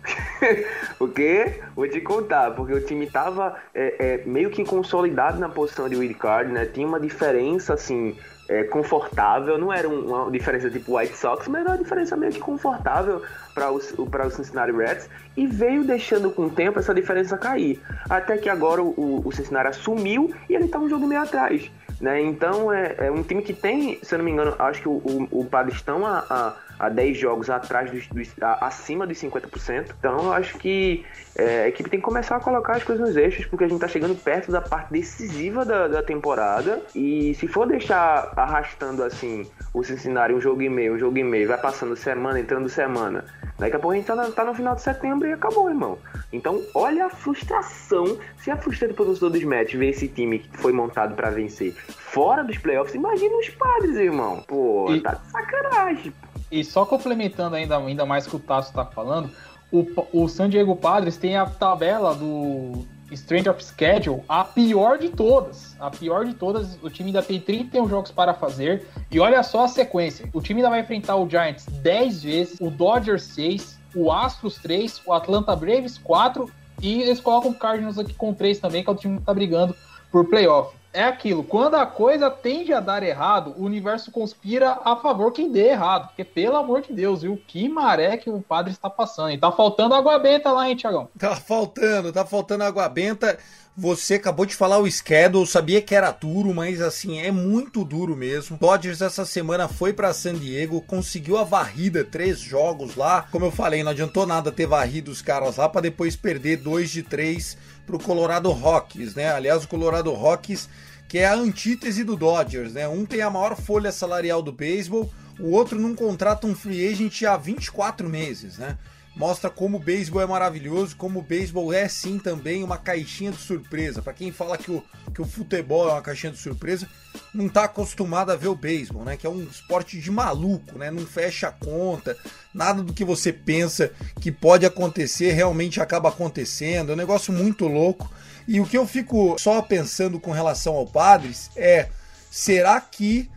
[0.99, 1.61] o quê?
[1.77, 5.97] Vou te contar, porque o time tava é, é, meio que consolidado na posição de
[5.97, 6.65] wildcard, né?
[6.65, 8.17] Tinha uma diferença, assim,
[8.51, 12.41] é, confortável, não era uma diferença tipo White Sox, mas era uma diferença meio que
[12.41, 13.23] confortável
[13.55, 17.81] para os, para os Cincinnati Reds e veio deixando com o tempo essa diferença cair.
[18.09, 21.71] Até que agora o, o Cincinnati assumiu e ele tá um jogo meio atrás.
[22.01, 22.21] Né?
[22.23, 24.93] Então é, é, um time que tem, se eu não me engano, acho que o,
[24.93, 29.95] o, o a, a, a 10 jogos atrás dos, dos a, acima dos 50%.
[29.99, 31.05] Então eu acho que
[31.37, 33.77] é, a equipe tem que começar a colocar as coisas nos eixos, porque a gente
[33.77, 36.83] está chegando perto da parte decisiva da, da temporada.
[36.95, 41.23] E se for deixar arrastando assim o Cincinnati um jogo e meio, um jogo e
[41.23, 43.27] meio, vai passando semana, entrando semana.
[43.59, 45.99] Daqui a pouco a gente tá, tá no final de setembro e acabou, irmão.
[46.33, 48.19] Então, olha a frustração.
[48.39, 51.75] Se é frustrante pro torcedor dos Mets ver esse time que foi montado para vencer
[51.75, 54.43] fora dos playoffs, imagina os padres, irmão.
[54.49, 56.13] Pô, e, tá de sacanagem.
[56.51, 59.31] E só complementando ainda, ainda mais que o Tasso tá falando,
[59.71, 65.09] o, o San Diego Padres tem a tabela do Strange of Schedule, a pior de
[65.11, 65.77] todas.
[65.79, 66.79] A pior de todas.
[66.83, 68.87] O time ainda tem 31 jogos para fazer.
[69.11, 70.29] E olha só a sequência.
[70.33, 75.03] O time ainda vai enfrentar o Giants 10 vezes, o Dodgers 6, o Astros 3,
[75.07, 76.51] o Atlanta Braves 4
[76.83, 79.35] e eles colocam o Cardinals aqui com 3 também, que é o time que tá
[79.35, 79.77] brigando
[80.11, 84.97] por playoff é aquilo, quando a coisa tende a dar errado, o universo conspira a
[84.97, 86.09] favor quem dê errado.
[86.09, 87.41] Porque, pelo amor de Deus, viu?
[87.47, 89.31] Que maré que o padre está passando.
[89.31, 91.09] E tá faltando água benta lá, hein, Tiagão?
[91.19, 93.39] Tá faltando, tá faltando água benta.
[93.81, 98.15] Você acabou de falar o schedule, sabia que era duro, mas assim, é muito duro
[98.15, 98.59] mesmo.
[98.59, 103.27] Dodgers essa semana foi para San Diego, conseguiu a varrida, três jogos lá.
[103.33, 106.91] Como eu falei, não adiantou nada ter varrido os caras lá para depois perder dois
[106.91, 107.57] de três
[107.87, 109.33] pro Colorado Rockies, né?
[109.33, 110.69] Aliás, o Colorado Rockies,
[111.09, 112.87] que é a antítese do Dodgers, né?
[112.87, 117.23] Um tem a maior folha salarial do beisebol, o outro não contrata um free agent
[117.23, 118.77] há 24 meses, né?
[119.15, 123.39] Mostra como o beisebol é maravilhoso, como o beisebol é sim também uma caixinha de
[123.39, 124.01] surpresa.
[124.01, 126.89] Para quem fala que o, que o futebol é uma caixinha de surpresa,
[127.35, 129.17] não tá acostumado a ver o beisebol, né?
[129.17, 130.91] Que é um esporte de maluco, né?
[130.91, 132.17] Não fecha a conta,
[132.55, 136.91] nada do que você pensa que pode acontecer realmente acaba acontecendo.
[136.91, 138.11] É um negócio muito louco.
[138.47, 141.89] E o que eu fico só pensando com relação ao Padres é:
[142.31, 143.29] será que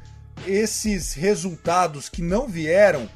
[0.48, 3.10] esses resultados que não vieram,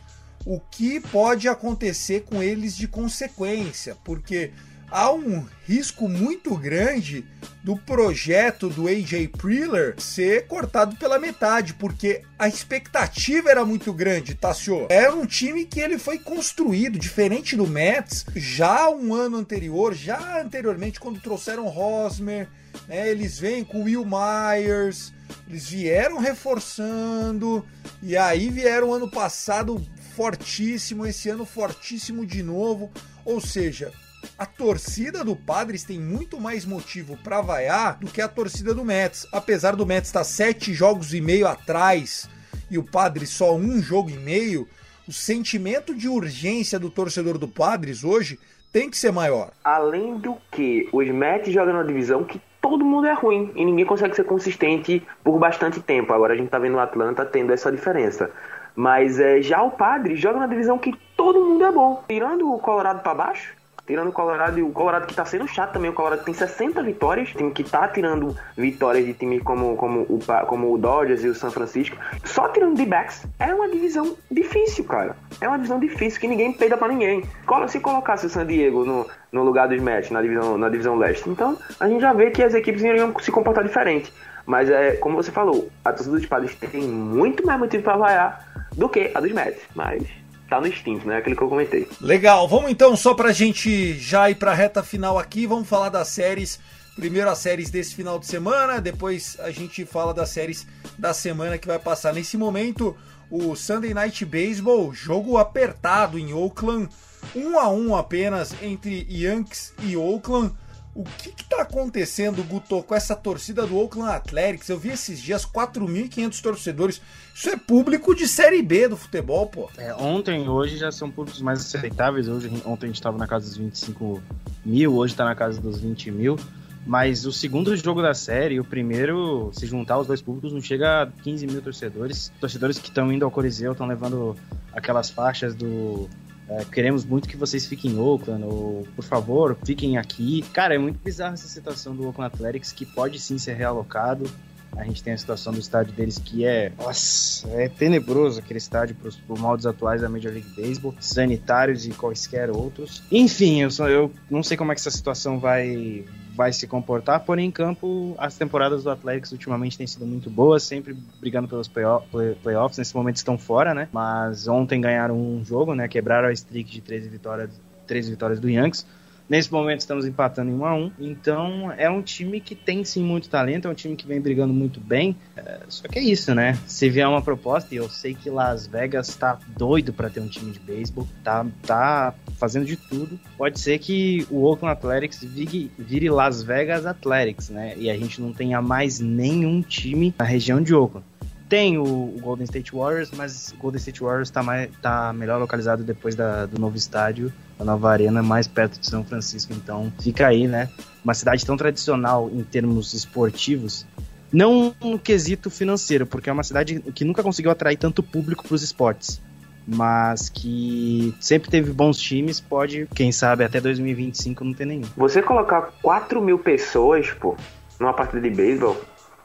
[0.47, 3.97] o que pode acontecer com eles de consequência?
[4.05, 4.51] Porque
[4.89, 7.25] há um risco muito grande
[7.61, 14.35] do projeto do AJ Preller ser cortado pela metade, porque a expectativa era muito grande,
[14.35, 14.87] Tassio.
[14.89, 20.41] Era um time que ele foi construído, diferente do Mets, já um ano anterior, já
[20.41, 22.47] anteriormente, quando trouxeram Rosmer,
[22.87, 25.11] né, eles vêm com Will Myers,
[25.45, 27.65] eles vieram reforçando,
[28.01, 29.85] e aí vieram ano passado
[30.17, 32.89] fortíssimo, esse ano fortíssimo de novo,
[33.23, 33.91] ou seja,
[34.35, 38.83] a torcida do Padres tem muito mais motivo para vaiar do que a torcida do
[38.83, 39.27] Mets.
[39.31, 42.27] Apesar do Mets estar sete jogos e meio atrás
[42.67, 44.67] e o Padres só um jogo e meio,
[45.07, 48.39] o sentimento de urgência do torcedor do Padres hoje
[48.73, 49.51] tem que ser maior.
[49.63, 53.85] Além do que, os Mets jogam na divisão que todo mundo é ruim e ninguém
[53.85, 56.11] consegue ser consistente por bastante tempo.
[56.11, 58.31] Agora a gente tá vendo o Atlanta tendo essa diferença.
[58.77, 62.03] Mas é, já o Padre joga na divisão que todo mundo é bom.
[62.07, 63.55] Tirando o Colorado para baixo,
[63.87, 66.83] tirando o Colorado, e o Colorado que tá sendo chato também, o Colorado tem 60
[66.83, 71.27] vitórias, time que tá tirando vitórias de times como, como, o, como o Dodgers e
[71.27, 75.15] o San Francisco, só tirando de backs, é uma divisão difícil, cara.
[75.41, 77.23] É uma divisão difícil que ninguém peida para ninguém.
[77.69, 81.27] Se colocasse o San Diego no, no lugar dos Mets, na divisão, na divisão leste,
[81.27, 84.13] então a gente já vê que as equipes iriam se comportar diferente.
[84.47, 88.67] Mas é, como você falou, a torcida dos Padres tem muito mais motivo para vaiar
[88.73, 89.61] do que a dos Mets.
[89.75, 90.03] Mas
[90.49, 91.17] tá no instinto, né?
[91.17, 91.85] Aquilo que eu comentei.
[91.99, 96.07] Legal, vamos então só pra gente já ir pra reta final aqui, vamos falar das
[96.07, 96.61] séries.
[96.95, 100.65] Primeiro as séries desse final de semana, depois a gente fala das séries
[100.97, 102.13] da semana que vai passar.
[102.13, 102.95] Nesse momento,
[103.29, 106.89] o Sunday Night Baseball, jogo apertado em Oakland,
[107.35, 110.55] um a um apenas entre Yankees e Oakland.
[110.97, 114.67] O que está acontecendo, Guto, com essa torcida do Oakland Athletics?
[114.67, 116.99] Eu vi esses dias 4.500 torcedores.
[117.35, 119.69] Isso é público de Série B do futebol, pô.
[119.77, 122.27] É, ontem hoje já são públicos mais aceitáveis.
[122.27, 124.23] Hoje, ontem a gente estava na casa dos 25
[124.65, 126.35] mil, hoje está na casa dos 20 mil.
[126.83, 131.03] Mas o segundo jogo da série, o primeiro, se juntar os dois públicos, não chega
[131.03, 132.31] a 15 mil torcedores.
[132.39, 134.35] Torcedores que estão indo ao Coliseu, estão levando
[134.73, 136.09] aquelas faixas do
[136.49, 140.43] é, queremos muito que vocês fiquem em Oakland, ou por favor, fiquem aqui.
[140.53, 144.29] Cara, é muito bizarra essa situação do Oakland Athletics, que pode sim ser realocado.
[144.77, 146.71] A gente tem a situação do estádio deles que é.
[146.77, 151.89] Nossa, é tenebroso aquele estádio para os moldes atuais da Major League Baseball, sanitários e
[151.89, 153.03] quaisquer outros.
[153.11, 156.05] Enfim, eu, só, eu não sei como é que essa situação vai,
[156.35, 160.63] vai se comportar, porém em campo as temporadas do Athletics ultimamente têm sido muito boas,
[160.63, 163.89] sempre brigando pelos playoffs, nesse momento estão fora, né?
[163.91, 165.87] Mas ontem ganharam um jogo, né?
[165.87, 167.49] Quebraram a streak de 13 vitórias,
[167.87, 168.85] 13 vitórias do Yankees.
[169.29, 173.03] Nesse momento estamos empatando em 1 a 1 Então é um time que tem sim
[173.03, 175.15] muito talento, é um time que vem brigando muito bem.
[175.35, 176.57] É, só que é isso, né?
[176.65, 180.27] Se vier uma proposta, e eu sei que Las Vegas tá doido para ter um
[180.27, 183.19] time de beisebol, tá, tá fazendo de tudo.
[183.37, 187.73] Pode ser que o Oakland Athletics vire, vire Las Vegas Athletics, né?
[187.77, 191.05] E a gente não tenha mais nenhum time na região de Oakland.
[191.49, 194.43] Tem o, o, Golden State Warriors, mas o Golden State Warriors está
[194.81, 199.03] tá melhor localizado depois da, do novo estádio, da nova arena, mais perto de São
[199.03, 199.53] Francisco.
[199.53, 200.69] Então fica aí, né?
[201.03, 203.85] Uma cidade tão tradicional em termos esportivos,
[204.31, 208.55] não no quesito financeiro, porque é uma cidade que nunca conseguiu atrair tanto público para
[208.55, 209.21] os esportes,
[209.65, 214.87] mas que sempre teve bons times, pode, quem sabe, até 2025 não ter nenhum.
[214.97, 217.37] Você colocar 4 mil pessoas, pô,
[217.79, 218.77] numa partida de beisebol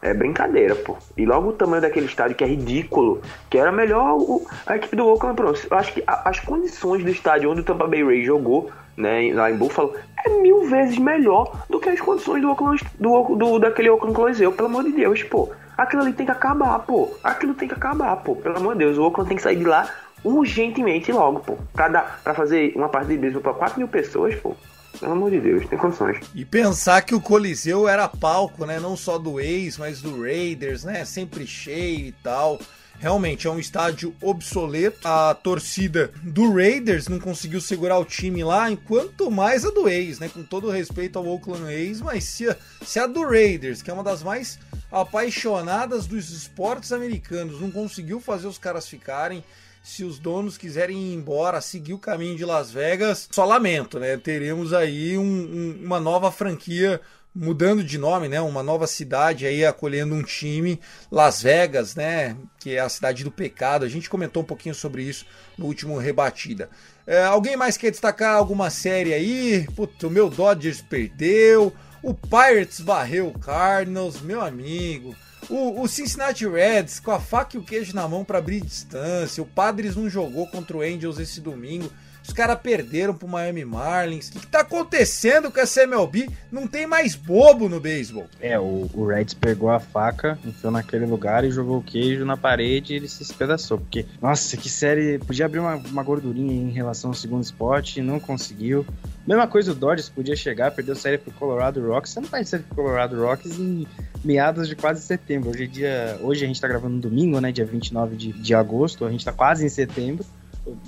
[0.03, 0.97] é brincadeira, pô.
[1.17, 4.97] E logo o tamanho daquele estádio que é ridículo, que era melhor o, a equipe
[4.97, 5.67] do Oakland Pronto.
[5.71, 9.33] Eu acho que a, as condições do estádio onde o Tampa Bay Rays jogou, né,
[9.33, 9.95] lá em Buffalo,
[10.27, 14.53] é mil vezes melhor do que as condições do Oakland, do, do, daquele Oakland Coliseu,
[14.53, 15.51] pelo amor de Deus, pô.
[15.79, 17.09] Aquilo ali tem que acabar, pô.
[17.23, 18.35] Aquilo tem que acabar, pô.
[18.35, 19.89] Pelo amor de Deus, o Oakland tem que sair de lá
[20.25, 21.57] urgentemente logo, pô.
[21.73, 24.55] Pra, dar, pra fazer uma partida de beisebol pra 4 mil pessoas, pô.
[24.99, 26.19] Pelo amor de Deus, tem condições.
[26.35, 28.79] E pensar que o Coliseu era palco, né?
[28.79, 31.05] Não só do ex, mas do Raiders, né?
[31.05, 32.61] Sempre cheio e tal.
[32.99, 35.09] Realmente é um estádio obsoleto.
[35.09, 40.21] A torcida do Raiders não conseguiu segurar o time lá, enquanto mais a do ex,
[40.21, 40.29] né?
[40.29, 43.95] Com todo respeito ao Oakland A's, mas se a, se a do Raiders, que é
[43.95, 44.57] uma das mais
[44.91, 49.43] apaixonadas dos esportes americanos, não conseguiu fazer os caras ficarem
[49.83, 54.17] se os donos quiserem ir embora, seguir o caminho de Las Vegas, só lamento, né?
[54.17, 57.01] Teremos aí um, um, uma nova franquia
[57.35, 58.41] mudando de nome, né?
[58.41, 60.81] Uma nova cidade aí acolhendo um time,
[61.11, 62.37] Las Vegas, né?
[62.61, 63.85] Que é a cidade do pecado.
[63.85, 65.27] A gente comentou um pouquinho sobre isso
[65.59, 66.71] no último rebatida.
[67.07, 69.67] É, alguém mais quer destacar alguma série aí?
[69.75, 75.17] Puta, o meu Dodgers perdeu, o Pirates varreu o Cardinals, meu amigo.
[75.49, 79.43] O, o, Cincinnati Reds com a faca e o queijo na mão para abrir distância.
[79.43, 81.91] O Padres não jogou contra o Angels esse domingo.
[82.27, 84.29] Os caras perderam pro Miami Marlins.
[84.29, 86.31] O que, que tá acontecendo com essa MLB?
[86.51, 88.27] Não tem mais bobo no beisebol.
[88.41, 92.37] É, o, o Reds pegou a faca, enfiou naquele lugar e jogou o queijo na
[92.37, 93.79] parede e ele se espedaçou.
[93.79, 95.19] Porque, nossa, que série.
[95.19, 98.87] Podia abrir uma, uma gordurinha em relação ao segundo spot, não conseguiu.
[99.27, 102.13] Mesma coisa o Dodgers podia chegar, perdeu série pro Colorado Rocks.
[102.13, 103.87] Você não vai série pro Colorado Rocks em
[104.25, 105.51] meados de quase setembro.
[105.51, 107.53] Hoje, é dia, hoje a gente tá gravando no domingo, né?
[107.53, 109.05] Dia 29 de, de agosto.
[109.05, 110.25] A gente tá quase em setembro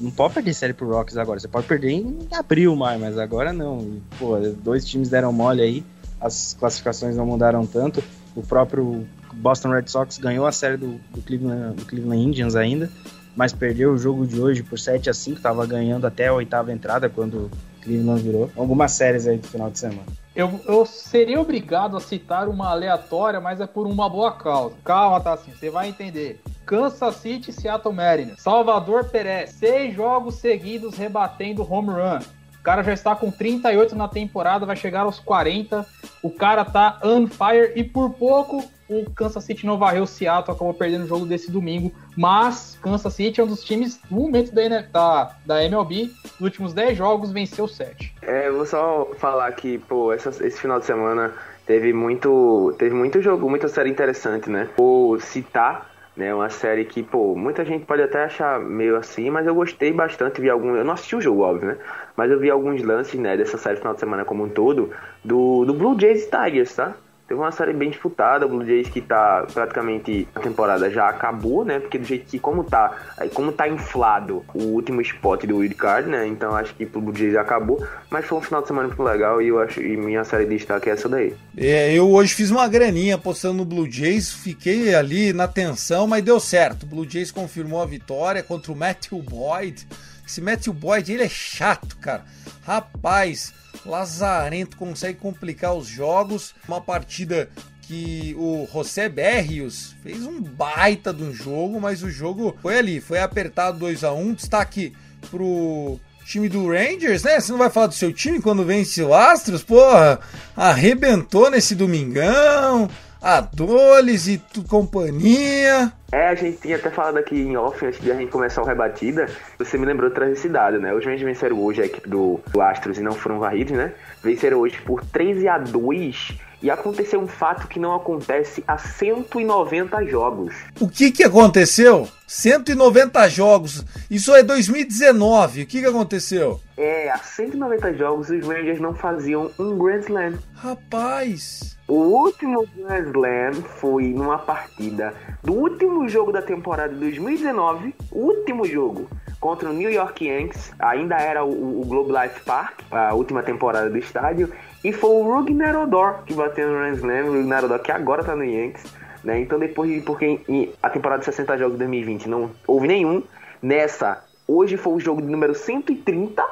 [0.00, 1.40] não pode perder série pro Rocks agora.
[1.40, 4.00] Você pode perder em abril, mais, mas agora não.
[4.18, 5.84] Pô, dois times deram mole aí.
[6.20, 8.02] As classificações não mudaram tanto.
[8.36, 12.90] O próprio Boston Red Sox ganhou a série do, do, Cleveland, do Cleveland Indians ainda,
[13.36, 16.72] mas perdeu o jogo de hoje por 7 a 5 Tava ganhando até a oitava
[16.72, 17.50] entrada quando
[17.82, 18.50] Cleveland virou.
[18.56, 20.23] Algumas séries aí do final de semana.
[20.34, 24.74] Eu, eu seria obrigado a citar uma aleatória, mas é por uma boa causa.
[24.84, 26.40] Calma, tá assim, você vai entender.
[26.66, 28.42] Kansas City Seattle Mariners.
[28.42, 32.18] Salvador Perez, seis jogos seguidos rebatendo home run.
[32.58, 35.86] O cara já está com 38 na temporada, vai chegar aos 40.
[36.22, 38.64] O cara tá on fire e por pouco
[39.00, 41.92] o Kansas City não varreu o Seattle, acabou perdendo o jogo desse domingo.
[42.16, 46.72] Mas Kansas City é um dos times, no momento da, da, da MLB, nos últimos
[46.72, 48.14] 10 jogos, venceu 7.
[48.22, 51.32] É, eu vou só falar que, pô, essa, esse final de semana
[51.66, 54.68] teve muito, teve muito jogo, muita série interessante, né?
[54.76, 56.34] Vou citar né?
[56.34, 60.40] Uma série que, pô, muita gente pode até achar meio assim, mas eu gostei bastante,
[60.40, 61.76] vi algum, eu não assisti o jogo, óbvio, né?
[62.16, 64.90] Mas eu vi alguns lances, né, dessa série final de semana como um todo,
[65.24, 66.94] do, do Blue Jays e Tigers, tá?
[67.26, 71.64] Teve uma série bem disputada, o Blue Jays que tá praticamente a temporada já acabou,
[71.64, 71.80] né?
[71.80, 72.92] Porque do jeito que como tá,
[73.32, 76.26] como tá inflado o último spot do Wild Card, né?
[76.26, 79.40] Então acho que pro Blue Jays acabou, mas foi um final de semana muito legal
[79.40, 81.34] e eu acho e minha série de destaque é essa daí.
[81.56, 86.22] É, eu hoje fiz uma graninha apostando no Blue Jays, fiquei ali na tensão, mas
[86.22, 86.82] deu certo.
[86.82, 89.86] O Blue Jays confirmou a vitória contra o Matthew Boyd.
[90.26, 92.24] Esse Matthew Boyd, ele é chato, cara.
[92.66, 93.54] Rapaz,
[93.84, 96.54] lazarento, consegue complicar os jogos.
[96.66, 97.48] Uma partida
[97.82, 103.00] que o José Berrios fez um baita de um jogo, mas o jogo foi ali,
[103.00, 104.34] foi apertado 2 a 1 um.
[104.34, 104.94] Destaque
[105.30, 107.38] pro time do Rangers, né?
[107.38, 109.62] Você não vai falar do seu time quando vence o Astros?
[109.62, 110.18] Porra,
[110.56, 112.88] arrebentou nesse domingão.
[113.20, 115.92] Adoles e companhia.
[116.14, 118.64] É, a gente tinha até falado aqui em off, antes de a gente começar o
[118.64, 120.94] rebatida, você me lembrou de tragicidade, né?
[120.94, 123.92] Os Rangers venceram hoje a equipe do, do Astros e não foram varridos, né?
[124.22, 130.06] Venceram hoje por 13 a 2 e aconteceu um fato que não acontece há 190
[130.06, 130.54] jogos.
[130.80, 132.08] O que que aconteceu?
[132.26, 133.84] 190 jogos.
[134.10, 135.62] Isso é 2019.
[135.62, 136.60] O que que aconteceu?
[136.76, 140.38] É, há 190 jogos os Rangers não faziam um Grand Slam.
[140.54, 141.76] Rapaz.
[141.86, 145.12] O último Grand Slam foi numa partida
[145.42, 149.08] do último jogo da temporada de 2019, último jogo
[149.40, 153.90] contra o New York Yankees, ainda era o, o Globe Life Park, a última temporada
[153.90, 154.50] do estádio,
[154.82, 158.34] e foi o Rugner Odor que bateu no Grand Slam, o Rugner que agora tá
[158.34, 158.84] no Yankees,
[159.22, 159.40] né?
[159.40, 160.40] Então depois de, porque
[160.82, 163.22] a temporada de 60 jogos de 2020 não houve nenhum,
[163.60, 166.42] nessa, hoje foi o jogo de número 130,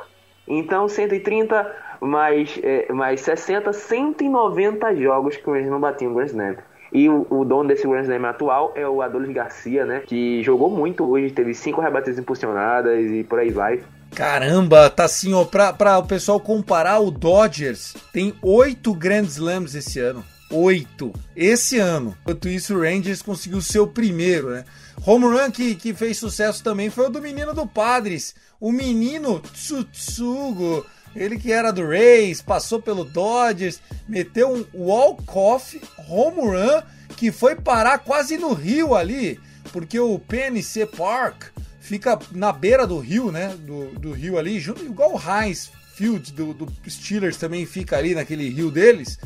[0.47, 6.27] então 130 mais, é, mais 60, 190 jogos que o Rangers não batiam no Grand
[6.27, 6.57] Slam.
[6.93, 10.03] E o, o, dono desse Grand Slam atual é o Adolis Garcia, né?
[10.07, 13.82] Que jogou muito hoje, teve cinco rebates impulsionadas e por aí vai.
[14.14, 19.74] Caramba, tá assim, ó, pra, pra o pessoal comparar, o Dodgers tem oito Grand Slams
[19.74, 20.22] esse ano.
[20.51, 21.14] Oito.
[21.34, 22.14] Esse ano.
[22.20, 24.64] Enquanto isso, o Rangers conseguiu o seu primeiro, né?
[25.07, 28.34] Home run que, que fez sucesso também foi o do menino do Padres.
[28.61, 30.84] O menino Tsutsugo
[31.15, 36.83] ele que era do Rays, passou pelo Dodgers, meteu um walk-off home run
[37.17, 39.39] que foi parar quase no rio ali,
[39.73, 41.45] porque o PNC Park
[41.81, 43.55] fica na beira do rio, né?
[43.59, 48.15] Do, do rio ali, junto igual o Heinz Field do, do Steelers também fica ali
[48.15, 49.19] naquele rio deles.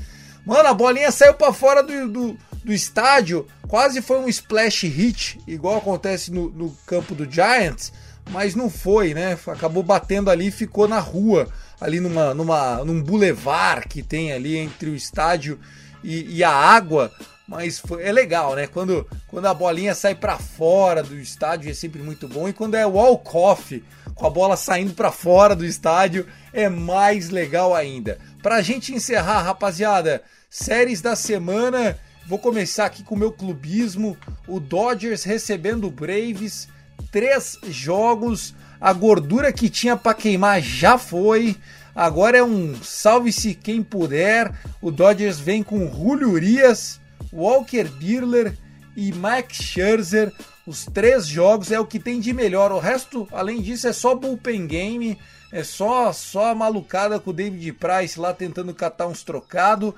[0.45, 5.41] Mano, a bolinha saiu para fora do, do, do, estádio, quase foi um splash hit,
[5.47, 7.93] igual acontece no, no campo do Giants,
[8.31, 9.39] mas não foi, né?
[9.47, 11.49] Acabou batendo ali e ficou na rua
[11.81, 15.59] ali numa, numa, num bulevar que tem ali entre o estádio
[16.03, 17.13] e, e a água.
[17.49, 18.67] Mas foi, é legal, né?
[18.67, 22.49] Quando, quando a bolinha sai para fora do estádio é sempre muito bom.
[22.49, 27.75] E quando é walk-off, com a bola saindo para fora do estádio, é mais legal
[27.75, 28.19] ainda.
[28.43, 31.97] Pra gente encerrar, rapaziada, séries da semana.
[32.27, 34.17] Vou começar aqui com o meu clubismo.
[34.49, 36.69] O Dodgers recebendo o Braves.
[37.13, 41.57] Três jogos a gordura que tinha para queimar já foi.
[41.95, 44.53] Agora é um salve-se quem puder.
[44.83, 47.01] O Dodgers vem com Julio Urias,
[47.33, 48.57] Walker Buehler
[48.95, 50.33] e Max Scherzer.
[50.67, 52.73] Os três jogos é o que tem de melhor.
[52.73, 55.19] O resto, além disso, é só bullpen game.
[55.53, 59.95] É só só a malucada com o David Price lá tentando catar uns trocados.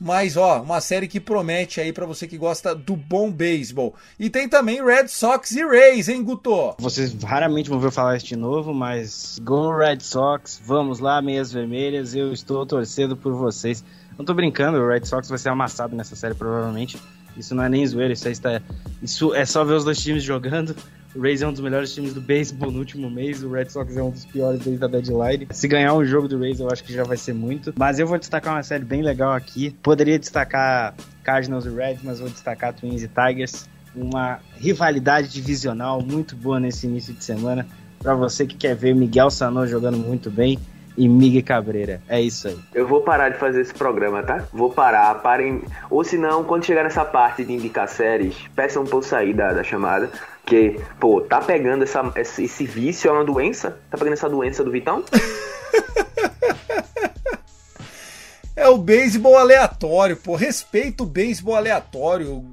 [0.00, 3.94] Mas, ó, uma série que promete aí para você que gosta do bom beisebol.
[4.18, 6.74] E tem também Red Sox e Rays, hein, Guto?
[6.78, 11.52] Vocês raramente vão ver falar isso de novo, mas Go Red Sox, vamos lá, meias
[11.52, 13.84] vermelhas, eu estou torcendo por vocês.
[14.16, 16.98] Não tô brincando, o Red Sox vai ser amassado nessa série provavelmente.
[17.36, 18.60] Isso não é nem zoeira, isso, está...
[19.02, 20.74] isso é só ver os dois times jogando.
[21.14, 23.96] O Rays é um dos melhores times do beisebol no último mês, o Red Sox
[23.96, 25.48] é um dos piores desde a deadline.
[25.50, 27.74] Se ganhar um jogo do Rays, eu acho que já vai ser muito.
[27.76, 29.70] Mas eu vou destacar uma série bem legal aqui.
[29.82, 33.68] Poderia destacar Cardinals e Reds, mas vou destacar Twins e Tigers.
[33.94, 37.66] Uma rivalidade divisional muito boa nesse início de semana.
[37.98, 40.58] Para você que quer ver Miguel Sano jogando muito bem
[41.00, 42.02] e Miguel Cabreira.
[42.06, 42.58] É isso aí.
[42.74, 44.44] Eu vou parar de fazer esse programa, tá?
[44.52, 45.62] Vou parar, parem.
[45.88, 49.54] Ou se não, quando chegar nessa parte de indicar séries, peçam pra eu sair da,
[49.54, 50.10] da chamada.
[50.42, 53.78] Porque, pô, tá pegando essa, esse vício, é uma doença?
[53.90, 55.02] Tá pegando essa doença do Vitão?
[58.60, 60.36] É o beisebol aleatório, pô.
[60.36, 62.44] Respeita o beisebol aleatório.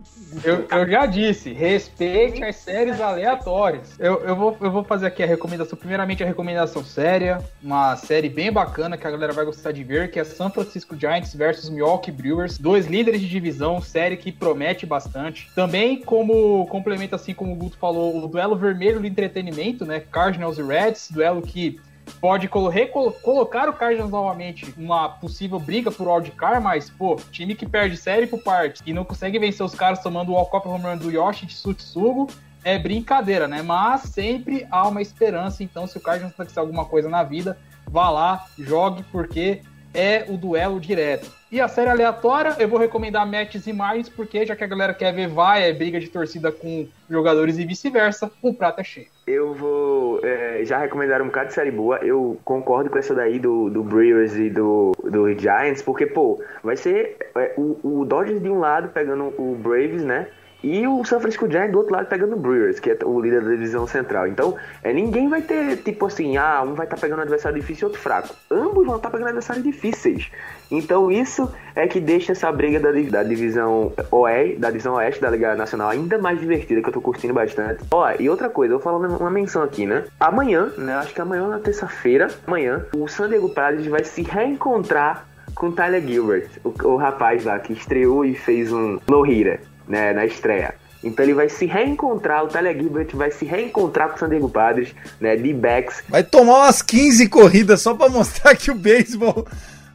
[0.41, 3.89] Eu, eu, já disse, respeite as séries aleatórias.
[3.99, 5.77] Eu, eu, vou, eu vou fazer aqui a recomendação.
[5.77, 7.43] Primeiramente, a recomendação séria.
[7.61, 10.97] Uma série bem bacana que a galera vai gostar de ver, que é San Francisco
[10.97, 12.57] Giants versus Milwaukee Brewers.
[12.57, 15.51] Dois líderes de divisão, série que promete bastante.
[15.53, 19.99] Também, como complemento, assim como o Guto falou, o duelo vermelho do entretenimento, né?
[19.99, 21.81] Cardinals e Reds, duelo que
[22.19, 27.97] pode colocar o Cardinals novamente numa possível briga por wildcard, mas, pô, time que perde
[27.97, 31.11] série por parte e não consegue vencer os caras tomando o walk-off home run do
[31.11, 32.27] Yoshi Tsutsugo,
[32.63, 33.61] é brincadeira, né?
[33.61, 38.09] Mas sempre há uma esperança, então se o Cardinals acontecer alguma coisa na vida, vá
[38.09, 39.61] lá, jogue, porque
[39.97, 41.29] é o duelo direto.
[41.51, 44.93] E a série aleatória, eu vou recomendar matches e mais, porque já que a galera
[44.93, 49.07] quer ver vai, é briga de torcida com jogadores e vice-versa, o prato é cheio.
[49.25, 51.97] Eu vou é, já recomendar um bocado de série boa.
[51.97, 56.77] Eu concordo com essa daí do, do Brewers e do, do Giants, porque, pô, vai
[56.77, 60.27] ser é, o, o Dodgers de um lado pegando o Braves, né?
[60.63, 63.43] E o San Francisco Giants do outro lado pegando o Brewers, que é o líder
[63.43, 64.27] da divisão central.
[64.27, 67.59] Então, é, ninguém vai ter, tipo assim, ah, um vai estar tá pegando um adversário
[67.59, 68.35] difícil e outro fraco.
[68.49, 70.31] Ambos vão estar tá pegando adversários difíceis.
[70.69, 75.29] Então, isso é que deixa essa briga da, da divisão oeste, da divisão oeste da
[75.29, 77.83] Liga Nacional ainda mais divertida, que eu tô curtindo bastante.
[77.91, 80.05] Ó, e outra coisa, eu vou falar uma menção aqui, né?
[80.19, 80.95] Amanhã, né?
[80.95, 86.01] Acho que amanhã na terça-feira, amanhã, o San Diego Padres vai se reencontrar com Tyler
[86.01, 90.75] Gilbert, o, o rapaz lá que estreou e fez um no-hitter né, na estreia.
[91.03, 94.49] Então ele vai se reencontrar, o Tyler Gilbert vai se reencontrar com o San Diego
[94.49, 96.03] Padres, né, de backs.
[96.09, 99.47] Vai tomar umas 15 corridas só para mostrar que o beisebol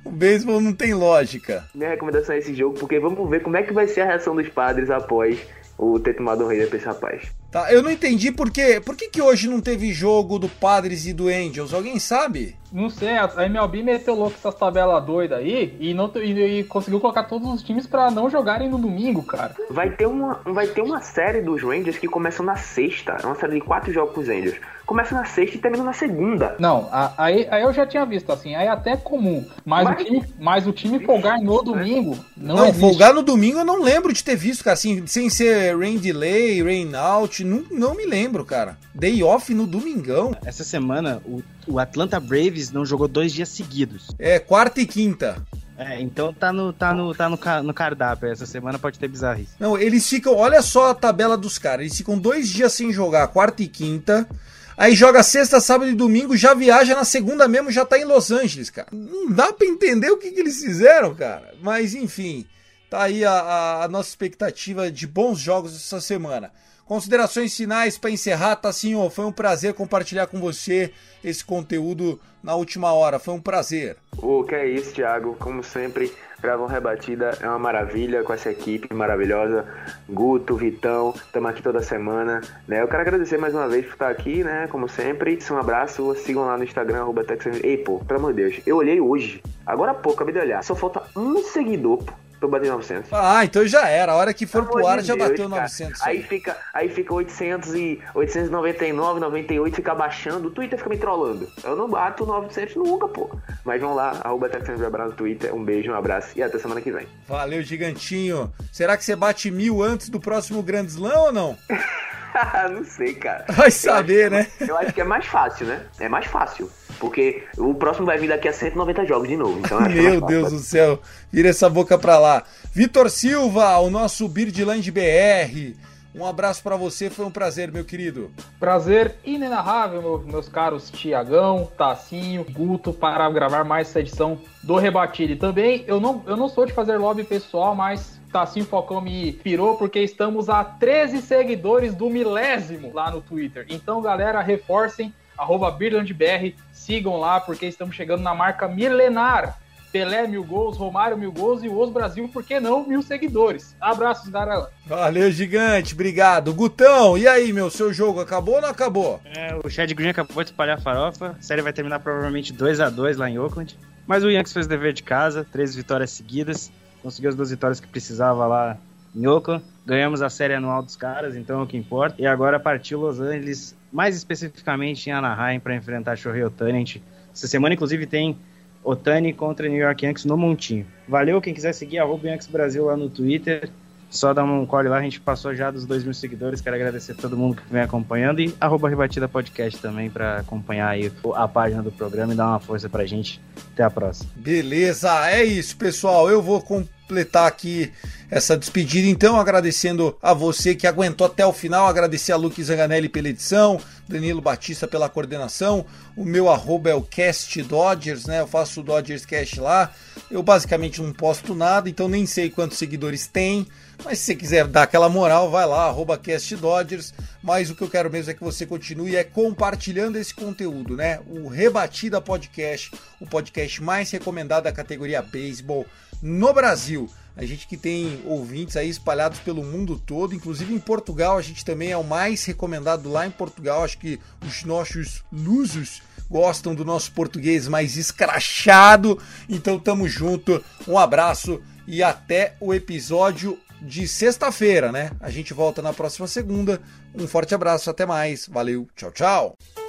[0.04, 1.64] o beisebol não tem lógica.
[1.74, 4.34] Minha recomendação é esse jogo, porque vamos ver como é que vai ser a reação
[4.34, 5.38] dos padres após
[5.78, 7.22] o ter tomado um rei pra esse rapaz.
[7.50, 8.80] Tá, eu não entendi por quê.
[8.84, 11.72] Por que, que hoje não teve jogo do Padres e do Angels?
[11.72, 12.56] Alguém sabe?
[12.72, 17.00] Não sei, a MLB meteu louco essas tabelas doidas aí e, não, e, e, conseguiu
[17.00, 19.54] colocar todos os times para não jogarem no domingo, cara.
[19.70, 23.18] Vai ter, uma, vai ter uma série dos Rangers que começa na sexta.
[23.22, 24.56] É uma série de quatro jogos com os Angels.
[24.86, 26.56] Começa na sexta e termina na segunda.
[26.58, 29.44] Não, aí, aí eu já tinha visto, assim, aí é até comum.
[29.64, 32.80] Mas, mas, o, time, mas o time folgar no domingo não Não, existe.
[32.80, 36.62] folgar no domingo eu não lembro de ter visto, cara, assim, sem ser rain delay,
[36.62, 38.76] rain out, não, não me lembro, cara.
[38.94, 40.36] Day off no domingão.
[40.44, 44.08] Essa semana, o, o Atlanta Braves não jogou dois dias seguidos.
[44.18, 45.42] É, quarta e quinta.
[45.76, 48.28] É, então tá no, tá no, tá no, no cardápio.
[48.28, 49.52] Essa semana pode ter bizarrice.
[49.58, 50.36] Não, eles ficam.
[50.36, 51.86] Olha só a tabela dos caras.
[51.86, 54.28] Eles ficam dois dias sem jogar, quarta e quinta.
[54.76, 58.30] Aí joga sexta, sábado e domingo, já viaja na segunda mesmo, já tá em Los
[58.30, 58.88] Angeles, cara.
[58.90, 61.54] Não dá pra entender o que, que eles fizeram, cara.
[61.60, 62.46] Mas enfim,
[62.88, 66.50] tá aí a, a nossa expectativa de bons jogos essa semana.
[66.86, 69.08] Considerações finais para encerrar, Tassinho.
[69.08, 70.92] Foi um prazer compartilhar com você
[71.24, 73.18] esse conteúdo na última hora.
[73.18, 73.96] Foi um prazer.
[74.18, 75.36] O que é isso, Thiago?
[75.38, 79.64] Como sempre, Gravão Rebatida é uma maravilha com essa equipe maravilhosa.
[80.08, 82.40] Guto, Vitão, estamos aqui toda semana.
[82.66, 82.82] Né?
[82.82, 84.66] Eu quero agradecer mais uma vez por estar aqui, né?
[84.68, 85.38] Como sempre.
[85.50, 86.14] Um abraço.
[86.16, 87.24] Sigam lá no Instagram, arroba
[87.62, 88.60] Ei, pô, pelo amor de Deus.
[88.66, 90.62] Eu olhei hoje, agora há pouco, acabei de olhar.
[90.64, 93.12] Só falta um seguidor, pô eu bati 900.
[93.12, 94.12] Ah, então já era.
[94.12, 95.62] A hora que for pro ar de já Deus, bateu cara.
[95.62, 96.02] 900.
[96.02, 100.48] Aí fica, aí fica 800 e 899, 98, fica baixando.
[100.48, 101.48] O Twitter fica me trollando.
[101.64, 103.30] Eu não bato 900 nunca, pô.
[103.64, 105.54] Mas vamos lá, arroba Texans no Twitter.
[105.54, 107.06] Um beijo, um abraço e até semana que vem.
[107.26, 108.52] Valeu, gigantinho.
[108.70, 111.58] Será que você bate mil antes do próximo Grand Slam ou não?
[112.70, 113.44] não sei, cara.
[113.48, 114.46] Vai saber, eu né?
[114.60, 115.86] eu acho que é mais fácil, né?
[115.98, 116.70] É mais fácil.
[116.98, 119.58] Porque o próximo vai vir daqui a 190 jogos de novo.
[119.58, 122.44] Então Meu Deus do céu, vira essa boca pra lá.
[122.72, 125.74] Vitor Silva, o nosso Birdland BR.
[126.14, 128.30] Um abraço para você, foi um prazer, meu querido.
[128.60, 135.32] Prazer inenarrável, meus caros Tiagão, Tacinho, Guto, para gravar mais essa edição do Rebatido.
[135.32, 139.32] E também, eu não, eu não sou de fazer lobby pessoal, mas Tassinho Falcão me
[139.32, 143.66] pirou porque estamos a 13 seguidores do milésimo lá no Twitter.
[143.68, 149.58] Então, galera, reforcem, arroba BirlandBR, sigam lá porque estamos chegando na marca milenar.
[149.92, 153.76] Pelé mil gols, Romário mil gols e o Os Brasil, por que não, mil seguidores.
[153.78, 154.70] Abraços, galera.
[154.86, 156.54] Valeu, gigante, obrigado.
[156.54, 159.20] Gutão, e aí, meu, seu jogo acabou ou não acabou?
[159.36, 161.36] É, o Chad Green acabou de espalhar a farofa.
[161.38, 163.78] A série vai terminar provavelmente 2 a 2 lá em Oakland.
[164.06, 166.72] Mas o Yankees fez o dever de casa, três vitórias seguidas.
[167.02, 168.78] Conseguiu as duas vitórias que precisava lá
[169.14, 169.64] em Oakland.
[169.84, 172.14] Ganhamos a série anual dos caras, então é o que importa.
[172.20, 177.02] E agora partiu Los Angeles, mais especificamente em Anaheim, para enfrentar Shohei Otani.
[177.34, 178.36] Essa semana, inclusive, tem
[178.84, 180.86] Otani contra New York Yankees no Montinho.
[181.08, 183.68] Valeu, quem quiser seguir, arroba Yankees Brasil lá no Twitter.
[184.12, 186.60] Só dá um call lá, a gente passou já dos 2 mil seguidores.
[186.60, 190.88] Quero agradecer a todo mundo que vem acompanhando e arroba Rebatida Podcast também para acompanhar
[190.90, 193.40] aí a página do programa e dar uma força pra gente.
[193.72, 194.30] Até a próxima.
[194.36, 196.30] Beleza, é isso, pessoal.
[196.30, 197.90] Eu vou completar aqui
[198.30, 203.08] essa despedida, então, agradecendo a você que aguentou até o final, agradecer a Luke Zanganelli
[203.08, 203.80] pela edição,
[204.12, 205.84] Danilo Batista pela coordenação,
[206.16, 208.40] o meu arroba é o Cast Dodgers, né?
[208.40, 209.92] Eu faço o Dodgers Cast lá.
[210.30, 213.66] Eu basicamente não posto nada, então nem sei quantos seguidores tem.
[214.04, 217.14] Mas se você quiser dar aquela moral, vai lá, arroba Cast Dodgers.
[217.42, 221.20] Mas o que eu quero mesmo é que você continue é compartilhando esse conteúdo, né?
[221.26, 225.86] O Rebatida Podcast, o podcast mais recomendado da categoria beisebol
[226.22, 227.08] no Brasil.
[227.36, 231.64] A gente que tem ouvintes aí espalhados pelo mundo todo, inclusive em Portugal, a gente
[231.64, 233.84] também é o mais recomendado lá em Portugal.
[233.84, 239.18] Acho que os nossos lusos gostam do nosso português mais escrachado.
[239.48, 240.62] Então tamo junto.
[240.86, 245.10] Um abraço e até o episódio de sexta-feira, né?
[245.20, 246.80] A gente volta na próxima segunda.
[247.14, 248.46] Um forte abraço, até mais.
[248.46, 249.81] Valeu, tchau, tchau.